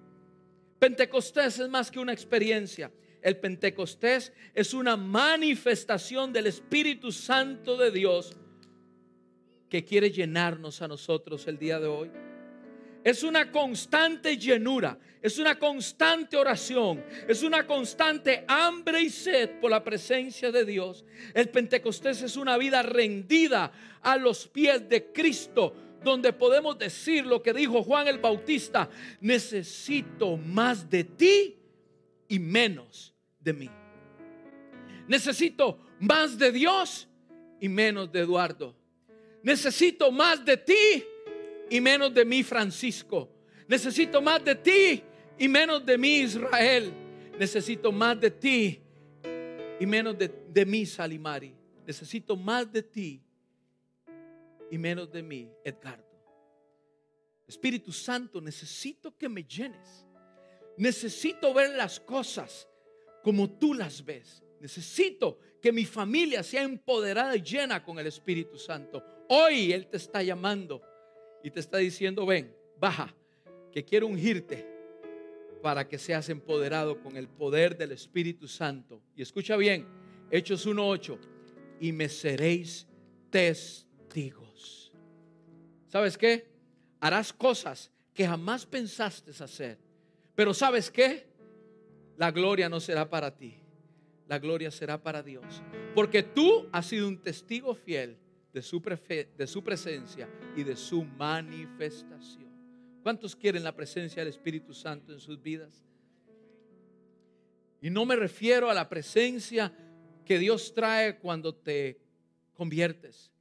Pentecostés 0.84 1.60
es 1.60 1.70
más 1.70 1.90
que 1.90 1.98
una 1.98 2.12
experiencia. 2.12 2.92
El 3.22 3.38
Pentecostés 3.38 4.34
es 4.54 4.74
una 4.74 4.98
manifestación 4.98 6.34
del 6.34 6.48
Espíritu 6.48 7.10
Santo 7.10 7.78
de 7.78 7.90
Dios 7.90 8.36
que 9.70 9.86
quiere 9.86 10.12
llenarnos 10.12 10.82
a 10.82 10.90
nosotros 10.90 11.48
el 11.48 11.58
día 11.58 11.80
de 11.80 11.88
hoy. 11.88 12.12
Es 13.02 13.24
una 13.24 13.50
constante 13.50 14.36
llenura, 14.36 15.00
es 15.22 15.40
una 15.40 15.58
constante 15.58 16.36
oración, 16.36 17.02
es 17.30 17.44
una 17.44 17.66
constante 17.66 18.44
hambre 18.46 19.04
y 19.04 19.10
sed 19.10 19.62
por 19.62 19.72
la 19.72 19.86
presencia 19.86 20.52
de 20.52 20.66
Dios. 20.66 21.06
El 21.34 21.48
Pentecostés 21.48 22.24
es 22.24 22.36
una 22.36 22.58
vida 22.58 22.84
rendida 22.84 23.72
a 24.02 24.18
los 24.18 24.50
pies 24.50 24.90
de 24.90 25.14
Cristo, 25.14 25.74
donde 26.04 26.34
podemos 26.34 26.78
decir 26.78 27.26
lo 27.26 27.42
que 27.42 27.54
dijo 27.54 27.84
Juan 27.84 28.08
el 28.08 28.20
Bautista, 28.20 28.90
necesito 29.22 30.38
más 30.38 30.90
de 30.90 31.04
ti 31.04 31.58
y 32.28 32.40
menos 32.40 33.14
de 33.40 33.54
mí. 33.54 33.70
Necesito 35.08 35.80
más 36.00 36.38
de 36.38 36.52
Dios 36.52 37.08
y 37.60 37.70
menos 37.70 38.12
de 38.12 38.22
Eduardo. 38.22 38.76
Necesito 39.42 40.12
más 40.12 40.44
de 40.44 40.58
ti 40.58 41.04
y 41.70 41.82
menos 41.82 42.14
de 42.14 42.26
mí, 42.26 42.44
Francisco. 42.44 43.30
Necesito 43.68 44.22
más 44.22 44.44
de 44.44 44.56
ti 44.56 45.04
y 45.38 45.48
menos 45.48 45.86
de 45.86 45.98
mí, 45.98 46.20
Israel. 46.20 46.94
Necesito 47.40 47.92
más 47.92 48.20
de 48.20 48.32
ti 48.32 48.80
y 49.80 49.86
menos 49.86 50.16
de, 50.18 50.66
mí, 50.66 50.86
Salimari. 50.86 51.56
Necesito 51.86 52.36
más 52.36 52.72
de 52.72 52.84
ti 52.84 53.23
y 54.72 54.78
menos 54.78 55.12
de 55.12 55.24
mí, 55.24 55.50
Edgardo. 55.64 56.14
Espíritu 57.48 57.92
Santo, 57.92 58.42
necesito 58.42 59.16
que 59.18 59.30
me 59.30 59.44
llenes. 59.44 60.06
Necesito 60.78 61.54
ver 61.54 61.76
las 61.76 62.00
cosas 62.00 62.68
como 63.22 63.50
tú 63.50 63.74
las 63.74 64.04
ves. 64.04 64.44
Necesito 64.60 65.40
que 65.62 65.72
mi 65.72 65.86
familia 65.86 66.42
sea 66.42 66.64
empoderada 66.64 67.36
y 67.36 67.42
llena 67.42 67.84
con 67.84 68.00
el 68.00 68.08
Espíritu 68.08 68.58
Santo. 68.58 69.04
Hoy 69.30 69.72
Él 69.72 69.88
te 69.88 69.98
está 69.98 70.24
llamando 70.24 70.82
y 71.44 71.52
te 71.52 71.60
está 71.60 71.78
diciendo, 71.78 72.26
ven, 72.26 72.56
baja, 72.80 73.14
que 73.72 73.84
quiero 73.84 74.08
ungirte 74.08 74.66
para 75.62 75.88
que 75.88 75.98
seas 75.98 76.30
empoderado 76.30 77.02
con 77.02 77.16
el 77.18 77.28
poder 77.28 77.78
del 77.78 77.92
Espíritu 77.92 78.48
Santo. 78.48 79.02
Y 79.16 79.22
escucha 79.22 79.56
bien, 79.56 79.86
Hechos 80.32 80.68
1.8, 80.68 81.18
y 81.80 81.92
me 81.92 82.10
seréis 82.10 82.88
testigos. 83.30 83.93
¿Sabes 85.88 86.18
qué? 86.18 86.48
Harás 87.00 87.32
cosas 87.32 87.92
que 88.14 88.28
jamás 88.28 88.66
pensaste 88.66 89.32
hacer. 89.32 89.78
Pero 90.36 90.54
¿sabes 90.54 90.90
qué? 90.90 91.28
La 92.18 92.32
gloria 92.32 92.70
no 92.70 92.80
será 92.80 93.10
para 93.10 93.36
ti. 93.36 93.56
La 94.28 94.40
gloria 94.40 94.72
será 94.72 95.02
para 95.02 95.22
Dios. 95.22 95.62
Porque 95.94 96.24
tú 96.24 96.68
has 96.72 96.88
sido 96.88 97.08
un 97.08 97.22
testigo 97.22 97.76
fiel 97.76 98.18
de 98.54 98.62
su, 98.62 98.80
de 98.80 99.48
su 99.48 99.64
presencia 99.64 100.30
y 100.56 100.64
de 100.64 100.76
su 100.76 101.04
manifestación. 101.04 102.52
¿Cuántos 103.02 103.36
quieren 103.36 103.64
la 103.64 103.76
presencia 103.76 104.22
del 104.22 104.30
Espíritu 104.30 104.74
Santo 104.74 105.12
en 105.12 105.20
sus 105.20 105.42
vidas? 105.42 105.84
Y 107.82 107.90
no 107.90 108.06
me 108.06 108.16
refiero 108.16 108.70
a 108.70 108.74
la 108.74 108.88
presencia 108.88 109.74
que 110.24 110.40
Dios 110.40 110.74
trae 110.74 111.18
cuando 111.18 111.54
te 111.54 112.00
conviertes. 112.54 113.33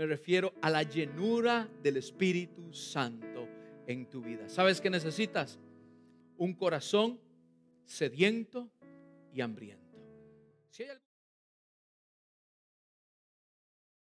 Me 0.00 0.06
refiero 0.06 0.54
a 0.62 0.70
la 0.70 0.82
llenura 0.82 1.68
del 1.82 1.98
Espíritu 1.98 2.72
Santo 2.72 3.46
en 3.86 4.08
tu 4.08 4.22
vida. 4.22 4.48
¿Sabes 4.48 4.80
qué 4.80 4.88
necesitas? 4.88 5.60
Un 6.38 6.54
corazón 6.54 7.20
sediento 7.84 8.70
y 9.34 9.42
hambriento. 9.42 9.98
Hay 10.78 10.86